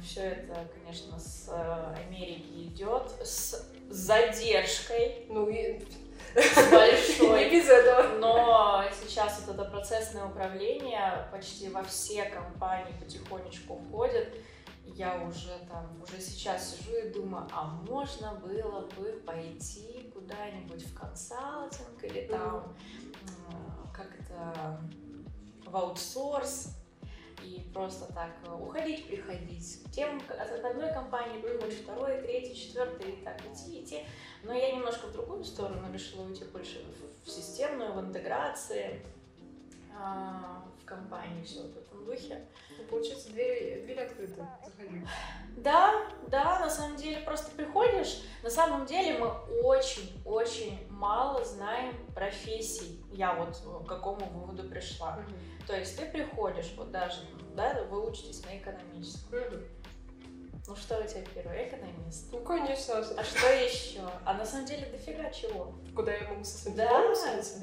Все 0.04 0.22
это, 0.22 0.68
конечно, 0.74 1.18
с 1.20 1.50
э, 1.50 1.96
Америки 2.06 2.68
идет, 2.68 3.10
с 3.24 3.68
задержкой 3.90 5.26
Ну 5.30 5.50
и 5.50 5.80
большой. 6.36 7.46
не 7.46 7.52
без 7.52 7.70
этого. 7.70 8.18
Но 8.20 8.84
сейчас 9.02 9.44
вот 9.46 9.56
это 9.56 9.70
процессное 9.70 10.26
управление 10.26 11.28
почти 11.32 11.70
во 11.70 11.84
все 11.84 12.26
компании 12.26 12.94
потихонечку 13.00 13.82
входит. 13.88 14.34
Я 14.86 15.22
уже 15.24 15.58
там, 15.70 16.02
уже 16.02 16.20
сейчас 16.20 16.76
сижу 16.76 16.98
и 16.98 17.10
думаю, 17.10 17.48
а 17.54 17.66
можно 17.88 18.34
было 18.36 18.82
бы 18.98 19.22
пойти 19.26 20.12
куда-нибудь 20.14 20.86
в 20.86 21.00
консалтинг 21.00 22.04
или 22.04 22.28
там 22.28 22.76
как-то 23.94 24.80
в 25.66 25.76
аутсорс 25.76 26.81
и 27.44 27.70
просто 27.74 28.12
так 28.14 28.32
э, 28.46 28.52
уходить, 28.54 29.08
приходить. 29.08 29.80
Тем 29.92 30.22
от 30.30 30.66
одной 30.66 30.94
компании 30.94 31.42
прыгнуть, 31.42 31.74
второй, 31.74 32.22
третий, 32.22 32.56
четвертый, 32.56 33.12
и 33.12 33.24
так 33.24 33.40
идти, 33.46 33.82
идти. 33.84 34.06
Но 34.44 34.54
я 34.54 34.72
немножко 34.72 35.08
в 35.08 35.12
другую 35.12 35.44
сторону 35.44 35.92
решила 35.94 36.24
уйти 36.26 36.44
больше 36.46 36.84
в- 37.26 37.30
системную, 37.30 37.94
в 37.94 38.00
интеграции. 38.02 39.06
а, 39.94 40.64
в 40.82 40.86
компании, 40.86 41.44
все 41.44 41.62
в 41.62 41.78
этом 41.78 42.06
духе. 42.06 42.46
Ну, 42.78 42.84
получается, 42.86 43.30
двери, 43.30 43.82
дверь 43.84 44.00
открыта. 44.00 44.48
Заходи. 44.66 45.06
Да, 45.58 46.08
да, 46.30 46.60
на 46.60 46.70
самом 46.70 46.96
деле 46.96 47.20
просто 47.22 47.52
приходишь. 47.52 48.22
На 48.42 48.50
самом 48.50 48.86
деле 48.86 49.20
мы 49.20 49.28
очень-очень 49.64 50.88
мало 50.90 51.44
знаем 51.44 51.94
профессий. 52.16 53.04
Я 53.12 53.34
вот 53.34 53.58
к 53.84 53.88
какому 53.88 54.26
выводу 54.28 54.64
пришла. 54.70 55.20
То 55.68 55.78
есть 55.78 55.98
ты 55.98 56.06
приходишь, 56.06 56.74
вот 56.78 56.92
даже, 56.92 57.22
да, 57.56 57.84
вы 57.90 58.10
учитесь 58.10 58.44
на 58.46 58.58
экономическом. 58.58 59.64
Ну 60.68 60.76
что 60.76 61.00
у 61.00 61.04
тебя 61.04 61.24
первый? 61.34 61.68
Экономист. 61.68 62.32
Ну, 62.32 62.40
конечно. 62.42 62.98
А 62.98 63.24
что 63.24 63.48
еще? 63.48 64.02
А 64.26 64.34
на 64.34 64.46
самом 64.46 64.66
деле 64.66 64.86
дофига 64.88 65.30
чего. 65.32 65.74
Куда 65.96 66.14
я 66.14 66.30
могу 66.30 66.44
со 66.44 66.58
своим 66.58 66.78
Да, 66.78 67.14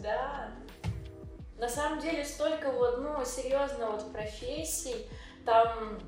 да. 0.02 0.50
На 1.58 1.68
самом 1.68 2.00
деле 2.00 2.24
столько 2.24 2.70
вот, 2.70 2.98
ну, 2.98 3.24
серьезно 3.24 3.90
вот 3.90 4.12
профессий. 4.12 5.08
Там 5.44 5.98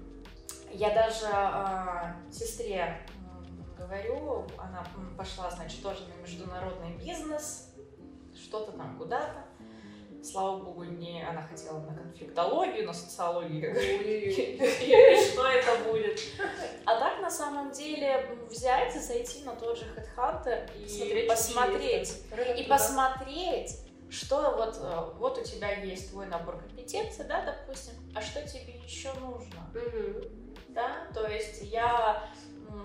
я 0.72 0.90
даже 0.94 1.26
а, 1.32 2.16
сестре 2.30 3.00
говорю, 3.76 4.46
она 4.56 4.86
пошла, 5.16 5.50
значит, 5.50 5.82
тоже 5.82 6.06
на 6.06 6.22
международный 6.22 6.96
бизнес, 6.96 7.74
что-то 8.34 8.72
там 8.72 8.96
куда-то. 8.96 9.44
Слава 10.22 10.58
богу, 10.58 10.84
не 10.84 11.22
она 11.22 11.42
хотела 11.42 11.80
на 11.80 11.94
конфликтологию, 11.94 12.86
на 12.86 12.92
социологию. 12.92 13.74
Что 13.74 15.46
это 15.46 15.84
будет? 15.90 16.20
А 16.86 16.98
так, 16.98 17.20
на 17.20 17.30
самом 17.30 17.70
деле, 17.70 18.36
взять 18.48 18.96
и 18.96 18.98
зайти 18.98 19.44
на 19.44 19.54
тот 19.54 19.78
же 19.78 19.84
HeadHunter 19.84 20.68
и 20.76 20.88
Смотреть, 20.88 21.28
посмотреть. 21.28 22.22
И 22.58 22.62
посмотреть, 22.64 23.76
что 24.10 24.56
вот, 24.56 24.76
э, 24.80 25.18
вот 25.18 25.38
у 25.38 25.44
тебя 25.44 25.72
есть 25.72 26.10
твой 26.10 26.26
набор 26.26 26.58
компетенций, 26.58 27.24
да, 27.26 27.44
допустим, 27.44 27.94
а 28.14 28.20
что 28.20 28.42
тебе 28.42 28.74
еще 28.84 29.12
нужно, 29.14 29.70
да, 30.68 31.06
то 31.14 31.26
есть 31.26 31.62
я 31.62 32.28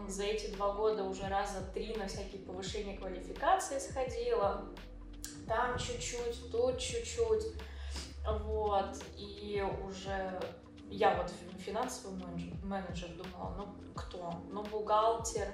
за 0.08 0.24
эти 0.24 0.52
два 0.52 0.74
года 0.74 1.04
уже 1.04 1.28
раза 1.28 1.62
три 1.74 1.96
на 1.96 2.08
всякие 2.08 2.42
повышения 2.42 2.98
квалификации 2.98 3.80
сходила, 3.80 4.66
там 5.48 5.78
чуть-чуть, 5.78 6.52
тут 6.52 6.78
чуть-чуть, 6.80 7.54
вот, 8.28 8.96
и 9.18 9.64
уже 9.88 10.40
я 10.90 11.16
вот 11.16 11.30
фи- 11.30 11.58
финансовый 11.60 12.16
менеджер, 12.18 12.54
менеджер 12.64 13.10
думала, 13.10 13.54
ну 13.58 13.76
кто, 13.96 14.42
ну 14.52 14.64
бухгалтер, 14.64 15.48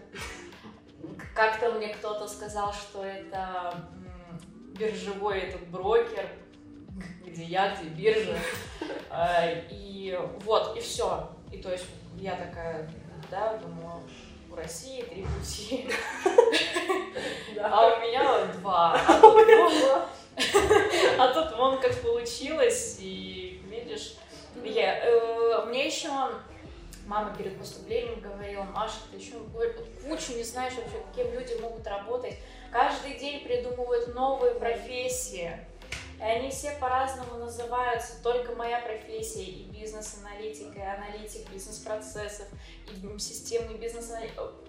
как-то 1.36 1.72
мне 1.74 1.90
кто-то 1.94 2.28
сказал, 2.28 2.72
что 2.74 3.04
это 3.04 3.90
биржевой 4.78 5.40
этот 5.40 5.68
брокер, 5.68 6.28
где 7.26 7.44
я, 7.44 7.76
где 7.76 7.90
биржа. 7.90 8.38
А, 9.10 9.48
И 9.70 10.18
вот, 10.44 10.78
и 10.78 10.82
все. 10.82 11.30
И 11.52 11.58
то 11.58 11.72
есть 11.72 11.86
я 12.18 12.36
такая, 12.36 12.90
да, 13.30 13.58
думаю, 13.58 14.02
у 14.52 14.56
России 14.56 15.02
три 15.04 15.24
пути, 15.24 15.88
а 17.62 17.88
у 17.96 18.00
меня 18.02 18.46
два. 18.60 19.00
А 19.08 19.22
тут 19.22 19.48
вон- 19.48 20.02
а 21.20 21.34
тут 21.34 21.58
вон 21.58 21.80
как 21.80 21.94
получилось, 22.02 22.98
и 23.00 23.62
видишь, 23.66 24.16
я, 24.64 25.06
э, 25.06 25.66
мне 25.68 25.86
еще 25.88 26.10
мама 27.06 27.36
перед 27.38 27.58
поступлением 27.60 28.20
говорила, 28.22 28.64
Маша, 28.64 28.96
ты 29.12 29.18
еще 29.18 29.34
кучу 30.08 30.34
не 30.34 30.44
знаешь 30.44 30.74
вообще, 30.76 31.04
кем 31.16 31.32
люди 31.34 31.54
могут 31.62 31.86
работать. 31.86 32.38
Каждый 32.72 33.16
день 33.20 33.44
придумывают 33.44 34.16
новые 34.16 34.56
профессии. 34.56 35.52
И 36.22 36.24
они 36.24 36.52
все 36.52 36.72
по-разному 36.80 37.38
называются. 37.40 38.22
Только 38.22 38.54
моя 38.54 38.80
профессия 38.80 39.44
и 39.44 39.64
бизнес-аналитика, 39.72 40.78
и 40.78 40.84
аналитик 40.84 41.50
бизнес-процессов, 41.50 42.48
и 42.88 43.18
системный 43.18 43.74
бизнес 43.80 44.12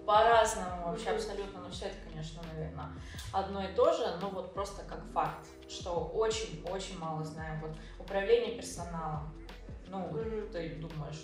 по-разному 0.03 0.87
вообще 0.87 1.11
абсолютно. 1.11 1.59
Но 1.61 1.69
все 1.69 1.85
это, 1.85 1.95
конечно, 2.09 2.41
наверное, 2.51 2.89
одно 3.31 3.63
и 3.63 3.71
то 3.75 3.93
же, 3.93 4.17
но 4.19 4.29
вот 4.29 4.53
просто 4.55 4.81
как 4.83 5.03
факт, 5.13 5.45
что 5.69 5.91
очень-очень 6.15 6.97
мало 6.97 7.23
знаем. 7.23 7.61
Вот 7.61 7.75
управление 7.99 8.55
персоналом. 8.55 9.31
Ну, 9.89 10.09
ты 10.51 10.69
думаешь, 10.77 11.23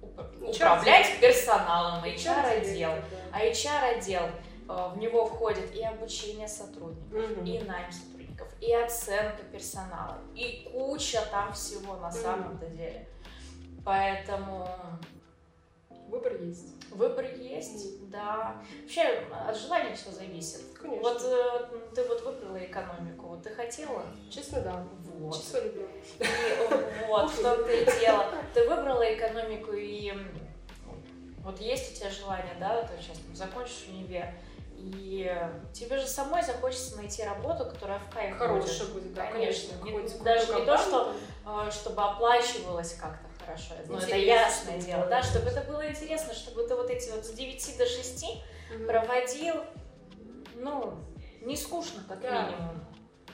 уп- 0.00 0.40
HR 0.40 0.54
управлять 0.54 1.20
персоналом, 1.20 2.02
HR 2.02 2.62
HR-отдел. 2.62 2.92
А 3.30 3.40
HR-отдел, 3.44 4.22
э, 4.70 4.88
в 4.94 4.96
него 4.96 5.26
входит 5.26 5.74
и 5.74 5.82
обучение 5.84 6.48
сотрудников, 6.48 7.12
Мгм. 7.36 7.44
и 7.44 7.58
найм 7.60 7.92
сотрудников, 7.92 8.15
и 8.60 8.72
оценка 8.72 9.42
персонала, 9.44 10.18
и 10.34 10.68
куча 10.72 11.22
там 11.30 11.52
всего 11.52 11.96
на 11.96 12.10
самом-то 12.10 12.66
деле. 12.66 13.08
Поэтому 13.84 14.68
Выбор 16.08 16.36
есть. 16.40 16.66
выбор 16.92 17.24
есть, 17.24 18.10
да. 18.10 18.62
Вообще 18.82 19.02
от 19.30 19.56
желания 19.56 19.94
все 19.94 20.10
зависит. 20.12 20.62
Конечно. 20.80 21.02
Вот 21.02 21.20
э, 21.24 21.94
ты 21.94 22.04
вот 22.04 22.22
выбрала 22.22 22.64
экономику, 22.64 23.26
вот 23.26 23.42
ты 23.42 23.50
хотела? 23.50 24.02
Честно, 24.30 24.60
да. 24.60 24.86
Вот. 25.18 25.36
Чисто 25.36 25.64
люблю. 25.64 25.88
И, 26.20 26.24
вот, 27.08 27.30
в 27.30 27.42
том-то 27.42 27.72
и 27.72 27.84
дело. 28.00 28.32
Ты 28.54 28.68
выбрала 28.68 29.14
экономику, 29.14 29.72
и 29.72 30.12
вот 31.42 31.60
есть 31.60 31.92
у 31.92 31.96
тебя 31.96 32.10
желание, 32.10 32.54
да, 32.60 32.82
ты 32.82 33.00
сейчас 33.02 33.18
там 33.18 33.34
закончишь 33.34 33.86
универ, 33.88 34.26
и 34.78 35.30
тебе 35.72 35.98
же 35.98 36.06
самой 36.06 36.42
захочется 36.42 36.96
найти 36.96 37.24
работу, 37.24 37.64
которая 37.64 37.98
в 37.98 38.10
кайф 38.12 38.36
Хорошая 38.36 38.86
будет. 38.88 38.92
будет, 39.04 39.14
да, 39.14 39.26
Конечно. 39.32 39.74
конечно. 39.78 40.18
Не- 40.18 40.24
даже 40.24 40.46
не 40.54 40.64
то, 40.66 40.76
компанию, 40.76 41.14
э, 41.46 41.70
чтобы 41.70 42.02
оплачивалось 42.02 42.94
как-то 42.94 43.26
хорошо. 43.44 43.74
Ну, 43.86 43.96
это 43.98 44.16
ясное 44.16 44.78
дело, 44.78 45.06
да, 45.06 45.22
чтобы 45.22 45.48
это 45.48 45.62
было 45.62 45.88
интересно, 45.88 46.34
чтобы 46.34 46.66
ты 46.66 46.74
вот 46.74 46.90
эти 46.90 47.10
вот 47.10 47.24
с 47.24 47.30
9 47.30 47.76
до 47.78 47.86
6 47.86 48.24
там. 48.24 48.42
Мгм. 48.78 48.86
проводил, 48.86 49.54
ну, 50.56 50.94
не 51.42 51.56
скучно, 51.56 52.02
как 52.08 52.20
Да. 52.20 52.42
минимум. 52.48 52.84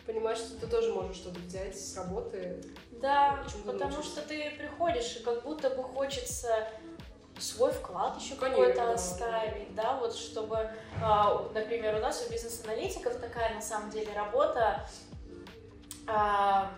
Понимаешь, 0.07 0.39
что 0.39 0.59
ты 0.61 0.67
тоже 0.67 0.93
можешь 0.93 1.17
что-то 1.17 1.39
взять 1.41 1.79
с 1.79 1.97
работы. 1.97 2.63
Да, 2.91 3.43
потому 3.65 3.79
научиться. 3.79 4.03
что 4.21 4.29
ты 4.29 4.51
приходишь, 4.59 5.17
и 5.17 5.23
как 5.23 5.43
будто 5.45 5.71
бы 5.71 5.83
хочется 5.83 6.69
свой 7.39 7.73
вклад 7.73 8.19
еще 8.21 8.35
какой-то 8.37 8.87
да, 8.87 8.93
оставить, 8.93 9.75
да, 9.75 9.97
вот 9.97 10.15
чтобы, 10.15 10.71
а, 11.03 11.49
например, 11.55 11.97
у 11.97 12.01
нас 12.01 12.25
у 12.27 12.33
бизнес-аналитиков 12.33 13.17
такая 13.17 13.55
на 13.55 13.63
самом 13.63 13.91
деле 13.91 14.13
работа, 14.13 14.87
а, 16.07 16.73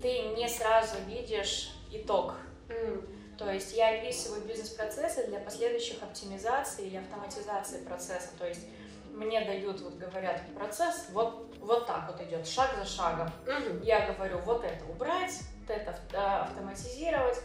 ты 0.00 0.22
не 0.36 0.48
сразу 0.48 0.96
видишь 1.06 1.72
итог. 1.92 2.34
М. 2.68 3.06
То 3.38 3.50
есть 3.50 3.74
я 3.74 3.98
описываю 3.98 4.42
бизнес-процессы 4.42 5.26
для 5.26 5.40
последующих 5.40 6.02
оптимизаций 6.02 6.86
или 6.86 6.96
автоматизации 6.96 7.82
процесса. 7.84 8.28
То 8.38 8.46
есть 8.46 8.66
мне 9.12 9.44
дают, 9.44 9.80
вот 9.80 9.94
говорят, 9.94 10.42
процесс 10.54 11.06
вот, 11.12 11.54
вот 11.60 11.86
так 11.86 12.10
вот 12.10 12.20
идет, 12.26 12.46
шаг 12.46 12.70
за 12.78 12.84
шагом. 12.84 13.30
Мгм. 13.46 13.82
Я 13.82 14.12
говорю, 14.12 14.38
вот 14.40 14.64
это 14.64 14.84
убрать, 14.84 15.40
вот 15.60 15.76
это 15.76 15.94
э, 16.12 16.16
автоматизировать. 16.16 17.40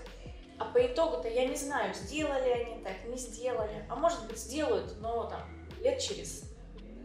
А 0.58 0.66
по 0.66 0.86
итогу-то 0.86 1.28
я 1.28 1.48
не 1.48 1.56
знаю, 1.56 1.94
сделали 1.94 2.50
они 2.50 2.84
так, 2.84 3.04
не 3.06 3.18
сделали. 3.18 3.86
А 3.90 3.96
может 3.96 4.26
быть 4.28 4.38
сделают, 4.38 5.00
но 5.02 5.26
там 5.26 5.42
лет 5.82 6.00
через 6.00 6.44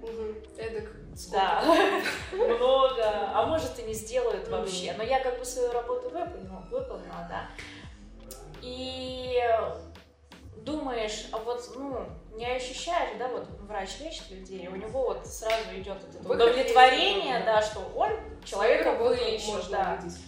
Мгм. 0.03 0.35
Эдак 0.57 0.89
сколько? 1.15 1.33
да, 1.33 1.63
много, 2.33 3.05
а 3.35 3.45
может 3.47 3.79
и 3.79 3.83
не 3.83 3.93
сделают 3.93 4.49
вообще. 4.49 4.95
Но 4.97 5.03
я 5.03 5.21
как 5.21 5.39
бы 5.39 5.45
свою 5.45 5.73
работу 5.73 6.09
выполнила, 6.09 6.67
выполнила, 6.71 7.29
да. 7.29 7.49
И 8.63 9.39
думаешь, 10.57 11.27
а 11.33 11.39
вот, 11.39 11.71
ну, 11.77 12.07
не 12.33 12.47
ощущаешь, 12.47 13.17
да, 13.19 13.29
вот 13.29 13.47
врач 13.61 14.01
лечит 14.01 14.31
людей, 14.31 14.69
у 14.69 14.77
него 14.77 15.07
вот 15.07 15.27
сразу 15.27 15.75
идет 15.75 15.99
это 16.03 16.29
удовлетворение, 16.29 17.43
да, 17.45 17.61
что 17.61 17.81
он 17.95 18.11
человека 18.45 18.93
вылечил, 18.93 19.61
да. 19.71 19.99
увидеть. 20.01 20.19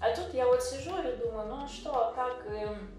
А 0.00 0.14
тут 0.14 0.32
я 0.34 0.46
вот 0.46 0.62
сижу 0.62 0.96
и 1.02 1.16
думаю, 1.16 1.48
ну 1.48 1.64
а 1.64 1.68
что, 1.68 2.08
а 2.08 2.12
как 2.12 2.46
эм, 2.46 2.90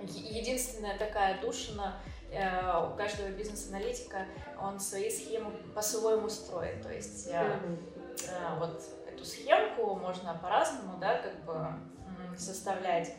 единственная 0.00 0.96
такая 0.96 1.40
душина 1.40 1.94
э, 2.30 2.86
у 2.86 2.96
каждого 2.96 3.28
бизнес-аналитика, 3.28 4.26
он 4.60 4.78
свои 4.78 5.10
схемы 5.10 5.50
по-своему 5.74 6.28
строит. 6.28 6.82
То 6.82 6.92
есть 6.92 7.28
э, 7.28 7.58
вот 8.58 8.82
эту 9.06 9.24
схемку 9.24 9.96
можно 9.96 10.34
по-разному, 10.40 10.98
да, 10.98 11.18
как 11.18 11.44
бы 11.44 11.66
составлять. 12.38 13.14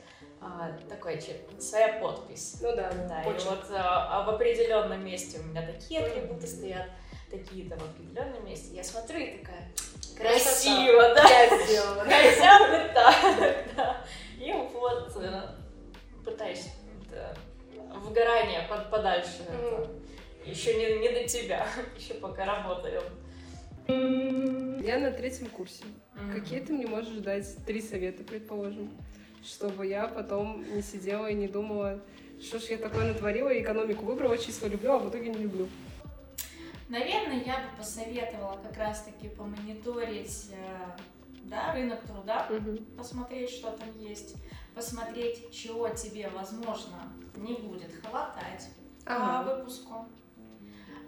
А, 0.46 0.74
такой 0.90 1.22
че- 1.22 1.40
своя 1.60 2.00
подпись. 2.02 2.58
Ну 2.62 2.76
да, 2.76 2.92
да. 2.92 3.08
Да, 3.08 3.22
и 3.24 3.34
вот 3.46 3.66
а, 3.72 4.10
а 4.20 4.26
в 4.26 4.30
определенном 4.36 5.06
месте 5.06 5.40
у 5.40 5.44
меня 5.44 5.66
такие 5.66 6.06
атрибуты 6.06 6.48
стоят, 6.48 6.88
такие-то 7.34 7.76
в 7.76 7.84
определенном 7.84 8.46
месте. 8.46 8.76
Я 8.76 8.84
смотрю 8.84 9.20
и 9.20 9.38
такая 9.40 9.72
красиво, 10.16 11.02
да. 11.16 11.28
Я 11.28 11.66
сделала. 11.66 12.04
Хотя 12.04 12.60
бы 12.60 12.94
так, 12.94 13.76
да. 13.76 14.06
И 14.40 14.52
вот 14.52 15.12
э, 15.16 15.42
пытаюсь 16.24 16.68
выгорание 17.96 18.68
под, 18.70 18.90
подальше. 18.90 19.46
Еще 20.46 20.76
не, 20.76 21.00
не 21.00 21.10
до 21.10 21.28
тебя, 21.28 21.66
еще 21.98 22.16
пока 22.16 22.46
работаю. 22.46 23.02
Я 23.88 25.00
на 25.00 25.12
третьем 25.12 25.48
курсе. 25.48 25.84
Какие 26.34 26.60
ты 26.60 26.74
мне 26.74 26.86
можешь 26.86 27.18
дать 27.18 27.48
три 27.66 27.82
совета, 27.82 28.24
предположим, 28.24 28.92
чтобы 29.44 29.88
я 29.88 30.08
потом 30.08 30.64
не 30.76 30.82
сидела 30.82 31.28
и 31.28 31.34
не 31.34 31.48
думала, 31.48 32.00
что 32.42 32.60
ж 32.60 32.64
я 32.64 32.78
такое 32.78 33.06
натворила, 33.06 33.50
экономику 33.60 34.06
выбрала, 34.06 34.38
числа 34.38 34.68
люблю, 34.68 34.94
а 34.94 35.00
в 35.00 35.10
итоге 35.10 35.30
не 35.30 35.40
люблю. 35.40 35.68
Наверное, 36.94 37.44
я 37.44 37.58
бы 37.58 37.76
посоветовала 37.76 38.56
как 38.62 38.78
раз-таки 38.78 39.28
помониторить 39.28 40.52
э, 40.52 40.92
да, 41.46 41.74
рынок 41.74 42.06
труда, 42.06 42.46
Мгм. 42.52 42.86
посмотреть, 42.96 43.50
что 43.50 43.72
там 43.72 43.90
есть, 43.98 44.36
посмотреть, 44.76 45.52
чего 45.52 45.90
тебе, 45.90 46.30
возможно, 46.30 47.12
не 47.36 47.56
будет 47.56 47.92
хватать 48.06 48.70
по 49.06 49.16
Ага. 49.16 49.56
выпуску. 49.56 50.06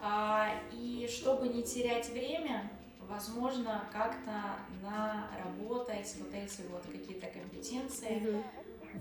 А, 0.02 0.50
и 0.72 1.08
чтобы 1.08 1.50
не 1.50 1.62
терять 1.62 2.10
время, 2.10 2.72
возможно, 3.02 3.88
как-то 3.94 4.56
наработать 4.82 6.16
вот 6.20 6.34
эти 6.34 6.62
вот 6.72 6.82
какие-то 6.92 7.28
компетенции 7.28 8.16
Мгм. 8.22 8.44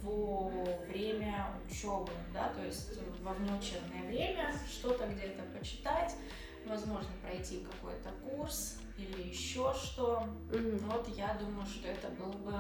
во 0.03 0.51
время 0.87 1.47
учебы, 1.66 2.12
да, 2.35 2.51
то 2.51 2.62
есть 2.62 2.90
во 3.23 3.33
внеучебное 3.33 4.03
время 4.07 4.53
что-то 4.70 5.07
где-то 5.07 5.44
почитать, 5.59 6.14
возможно, 6.66 7.11
пройти 7.22 7.61
какой-то 7.70 8.11
курс 8.29 8.79
или 8.96 9.29
еще 9.29 9.72
что. 9.74 10.24
Мгм. 10.50 10.79
Вот 10.88 11.09
я 11.09 11.35
думаю, 11.35 11.66
что 11.66 11.88
это 11.88 12.09
было 12.09 12.33
бы 12.33 12.55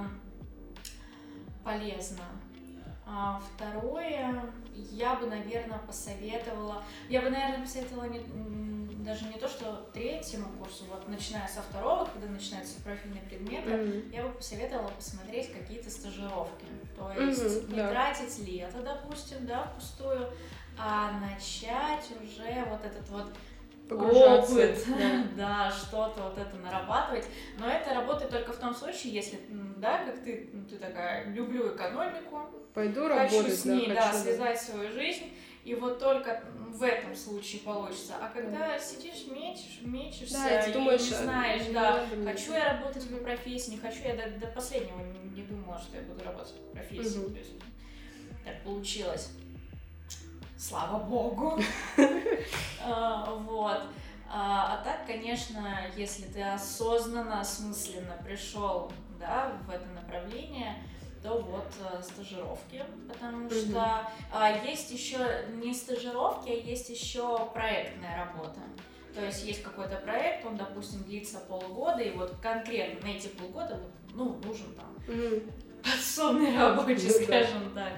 полезно. 1.64 2.24
А 3.06 3.40
второе, 3.54 4.42
я 4.74 5.14
бы, 5.16 5.26
наверное, 5.26 5.78
посоветовала, 5.80 6.82
я 7.10 7.20
бы, 7.20 7.28
наверное, 7.28 7.60
посоветовала 7.60 8.04
не- 8.04 8.24
даже 9.04 9.26
не 9.26 9.38
то, 9.38 9.46
что 9.46 9.90
третьему 9.92 10.48
курсу, 10.58 10.84
вот 10.88 11.06
начиная 11.08 11.46
со 11.46 11.60
второго, 11.60 12.06
когда 12.06 12.28
начинаются 12.28 12.80
профильные 12.80 13.22
предметы, 13.24 13.70
Мгм. 13.76 14.10
я 14.10 14.22
бы 14.22 14.30
посоветовала 14.30 14.88
посмотреть 14.88 15.52
какие-то 15.52 15.90
стажировки. 15.90 16.64
То 16.96 17.12
есть 17.12 17.68
не 17.68 17.76
да. 17.76 17.90
тратить 17.90 18.38
лето, 18.38 18.80
допустим, 18.82 19.46
да, 19.46 19.64
впустую, 19.64 20.30
а 20.78 21.20
начать 21.20 22.10
уже 22.22 22.64
вот 22.70 22.84
этот 22.86 23.06
вот 23.10 23.26
Погружаться. 23.88 24.52
опыт, 24.52 24.84
да. 24.98 25.24
да, 25.36 25.70
что-то 25.70 26.22
вот 26.22 26.38
это 26.38 26.56
нарабатывать. 26.56 27.26
Но 27.58 27.68
это 27.68 27.94
работает 27.94 28.30
только 28.30 28.52
в 28.52 28.56
том 28.56 28.74
случае, 28.74 29.12
если, 29.12 29.38
да, 29.76 30.04
как 30.04 30.22
ты, 30.24 30.50
ты 30.68 30.76
такая, 30.76 31.26
люблю 31.32 31.74
экономику, 31.74 32.48
Пойду 32.72 33.02
хочу 33.08 33.36
работать, 33.36 33.58
с 33.58 33.64
ней, 33.66 33.88
да, 33.88 34.02
хочу, 34.02 34.12
да. 34.12 34.18
связать 34.22 34.60
свою 34.60 34.90
жизнь, 34.90 35.32
и 35.64 35.74
вот 35.74 35.98
только 36.00 36.42
в 36.68 36.82
этом 36.82 37.14
случае 37.14 37.60
получится. 37.62 38.14
А 38.20 38.28
когда 38.28 38.78
сидишь, 38.78 39.26
мечешь, 39.28 39.80
мечешься, 39.82 40.34
Да, 40.38 40.60
и 40.60 40.64
ты 40.66 40.72
думаешь, 40.72 41.00
не 41.02 41.16
знаешь, 41.16 41.66
не 41.68 41.72
да, 41.72 42.04
мне. 42.14 42.32
хочу 42.32 42.52
я 42.52 42.72
работать 42.74 43.08
по 43.08 43.16
профессии, 43.18 43.70
не 43.72 43.78
хочу, 43.78 44.02
я 44.04 44.14
до, 44.16 44.40
до 44.40 44.46
последнего 44.48 44.98
не, 45.00 45.40
не 45.40 45.42
думала, 45.42 45.78
что 45.78 45.96
я 45.96 46.02
буду 46.02 46.24
работать 46.24 46.56
по 46.56 46.76
профессии. 46.76 47.18
Мгм. 47.18 47.32
То 47.32 47.38
есть 47.38 47.52
так 48.44 48.62
получилось. 48.62 49.30
Слава 50.68 50.98
богу. 50.98 51.58
А, 52.86 53.34
Вот. 53.34 53.82
А 54.30 54.74
а 54.74 54.84
так, 54.84 55.06
конечно, 55.06 55.86
если 55.96 56.24
ты 56.24 56.42
осознанно, 56.42 57.40
осмысленно 57.40 58.14
пришел 58.22 58.90
да, 59.18 59.52
в 59.66 59.70
это 59.70 59.86
направление, 59.88 60.82
то 61.22 61.38
вот 61.40 61.72
э, 61.80 62.02
стажировки, 62.02 62.84
потому 63.08 63.44
Мгм. 63.44 63.50
что 63.50 64.06
а, 64.32 64.50
есть 64.66 64.90
еще 64.90 65.46
не 65.54 65.72
стажировки, 65.72 66.50
а 66.50 66.52
есть 66.52 66.90
еще 66.90 67.46
проектная 67.54 68.26
работа. 68.26 68.60
То 69.14 69.24
есть 69.24 69.44
есть 69.44 69.62
какой-то 69.62 69.96
проект, 69.96 70.44
он, 70.44 70.56
допустим, 70.56 71.04
длится 71.04 71.38
полгода, 71.40 72.02
и 72.02 72.10
вот 72.10 72.34
конкретно 72.42 73.06
на 73.06 73.12
эти 73.12 73.28
полгода 73.28 73.80
ну, 74.12 74.34
нужен 74.44 74.74
там 74.74 74.94
Мгм. 75.06 75.42
Подсобный 75.84 76.56
рабочий, 76.56 77.08
Ну 77.08 77.18
да. 77.18 77.24
скажем 77.24 77.74
так. 77.74 77.92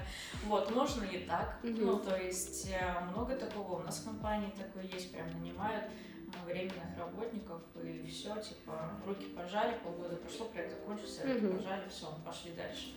Вот, 0.46 0.70
можно 0.74 1.04
и 1.04 1.18
так. 1.24 1.58
Ну, 1.62 1.98
то 1.98 2.16
есть 2.16 2.68
э, 2.70 3.00
много 3.10 3.34
такого. 3.36 3.80
У 3.80 3.82
нас 3.82 3.98
в 3.98 4.04
компании 4.04 4.52
такое 4.56 4.84
есть, 4.84 5.12
прям 5.12 5.26
нанимают 5.32 5.84
э, 5.84 6.46
временных 6.46 6.96
работников, 6.98 7.62
и 7.82 8.06
все, 8.08 8.36
типа, 8.40 8.92
руки 9.06 9.26
пожали, 9.36 9.76
полгода 9.82 10.16
прошло, 10.16 10.46
проект 10.46 10.72
закончился, 10.78 11.22
руки 11.24 11.46
пожали, 11.56 11.88
все, 11.88 12.06
пошли 12.24 12.52
дальше. 12.52 12.94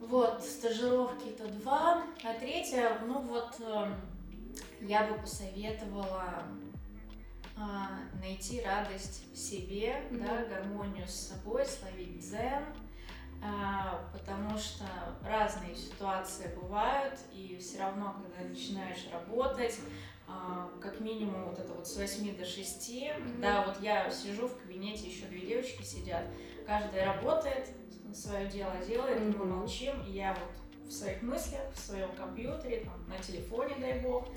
Вот, 0.00 0.42
стажировки 0.44 1.28
это 1.28 1.46
два. 1.48 2.02
А 2.24 2.34
третье, 2.38 2.98
ну 3.06 3.20
вот, 3.20 3.56
эм, 3.60 3.94
я 4.82 5.04
бы 5.04 5.14
посоветовала 5.18 6.42
а, 7.56 8.00
найти 8.20 8.60
радость 8.60 9.24
в 9.32 9.36
себе, 9.38 10.02
Мгм. 10.10 10.24
да, 10.26 10.44
гармонию 10.44 11.06
с 11.06 11.28
собой, 11.28 11.64
словить 11.64 12.18
дзен, 12.18 12.64
потому 14.12 14.56
что 14.58 14.84
разные 15.24 15.74
ситуации 15.74 16.54
бывают, 16.54 17.18
и 17.32 17.58
все 17.60 17.78
равно, 17.78 18.14
когда 18.14 18.48
начинаешь 18.48 19.06
работать, 19.12 19.78
а, 20.26 20.70
как 20.80 21.00
минимум 21.00 21.50
вот 21.50 21.58
это 21.58 21.72
вот 21.72 21.86
с 21.86 21.96
8 21.96 22.36
до 22.36 22.44
6, 22.44 23.12
Мгм. 23.18 23.40
да, 23.40 23.64
вот 23.66 23.80
я 23.82 24.10
сижу 24.10 24.48
в 24.48 24.56
кабинете, 24.56 25.08
еще 25.08 25.26
две 25.26 25.40
девочки 25.46 25.82
сидят, 25.82 26.24
каждая 26.66 27.14
работает, 27.14 27.68
свое 28.14 28.46
дело 28.46 28.76
делает, 28.86 29.20
мы 29.20 29.44
Мгм. 29.44 29.58
молчим, 29.58 30.00
и 30.06 30.12
я 30.12 30.34
вот 30.34 30.88
в 30.88 30.92
своих 30.92 31.22
мыслях, 31.22 31.62
в 31.74 31.78
своем 31.78 32.14
компьютере, 32.14 32.84
там, 32.84 33.04
на 33.08 33.18
телефоне, 33.18 33.76
дай 33.78 34.00
бог, 34.00 34.28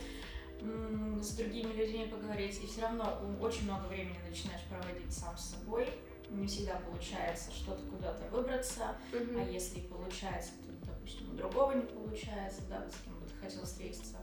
с 1.21 1.35
другими 1.35 1.71
людьми 1.73 2.07
поговорить, 2.07 2.61
и 2.63 2.67
все 2.67 2.81
равно 2.81 3.21
очень 3.39 3.65
много 3.65 3.85
времени 3.87 4.17
начинаешь 4.27 4.63
проводить 4.63 5.13
сам 5.13 5.37
с 5.37 5.51
собой. 5.51 5.87
Не 6.29 6.45
всегда 6.45 6.75
получается 6.75 7.51
что-то 7.51 7.81
куда-то 7.83 8.23
выбраться, 8.29 8.95
а 9.13 9.15
Мгм. 9.15 9.49
если 9.49 9.79
и 9.79 9.87
получается, 9.87 10.51
то, 10.65 10.91
допустим, 10.91 11.31
у 11.31 11.37
другого 11.37 11.71
не 11.73 11.81
получается, 11.85 12.61
да, 12.69 12.85
с 12.89 13.03
кем 13.03 13.17
бы 13.19 13.25
ты 13.25 13.33
хотел 13.41 13.63
встретиться. 13.63 14.17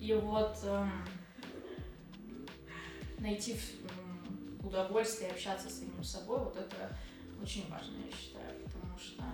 И 0.00 0.14
вот 0.14 0.56
эм, 0.62 1.04
найти 3.18 3.54
в- 3.54 3.90
м, 3.90 4.60
удовольствие 4.64 5.30
общаться 5.32 5.68
с 5.68 5.78
самим 5.80 6.02
собой, 6.04 6.38
вот 6.38 6.56
это 6.56 6.96
очень 7.42 7.68
важно, 7.70 7.96
я 8.08 8.16
считаю, 8.16 8.54
потому 8.64 8.96
что, 8.98 9.24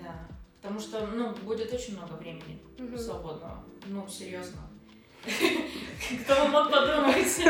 да, 0.00 0.28
потому 0.60 0.78
что, 0.80 1.04
ну, 1.08 1.34
будет 1.34 1.72
очень 1.72 1.96
много 1.96 2.12
времени 2.14 2.60
Мгм. 2.78 2.96
свободного. 2.96 3.64
Ну, 3.86 4.06
серьезно. 4.08 4.60
Кто 6.24 6.46
мог 6.48 6.70
подумать? 6.70 7.40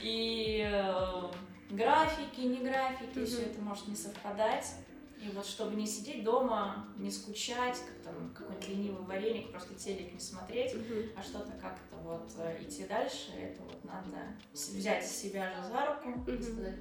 И 0.00 0.62
э, 0.66 1.22
графики, 1.70 2.40
не 2.40 2.58
графики, 2.58 3.24
все 3.24 3.42
это 3.42 3.60
может 3.60 3.88
не 3.88 3.96
совпадать. 3.96 4.74
И 5.20 5.30
вот 5.30 5.44
чтобы 5.44 5.74
не 5.74 5.86
сидеть 5.86 6.22
дома, 6.22 6.86
не 6.96 7.10
скучать, 7.10 7.76
как 7.78 8.04
там 8.04 8.30
какой-нибудь 8.32 8.68
ленивый 8.68 9.04
вареник, 9.04 9.50
просто 9.50 9.74
телек 9.74 10.12
не 10.12 10.20
смотреть, 10.20 10.74
а 11.16 11.22
что-то 11.22 11.50
как-то 11.60 11.96
вот 12.04 12.30
э, 12.38 12.62
идти 12.62 12.86
дальше, 12.86 13.32
это 13.36 13.60
вот 13.62 13.84
надо 13.84 14.36
взять 14.52 15.04
себя 15.04 15.52
же 15.52 15.68
за 15.68 15.86
руку 15.86 16.30
и 16.30 16.40
сказать. 16.40 16.76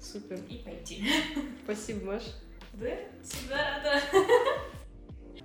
Супер. 0.00 0.40
и 0.48 0.58
пойти. 0.58 1.04
Спасибо, 1.64 2.12
Маш. 2.12 2.22
Да, 2.74 2.96
всегда 3.22 3.82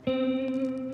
рада. 0.05 0.85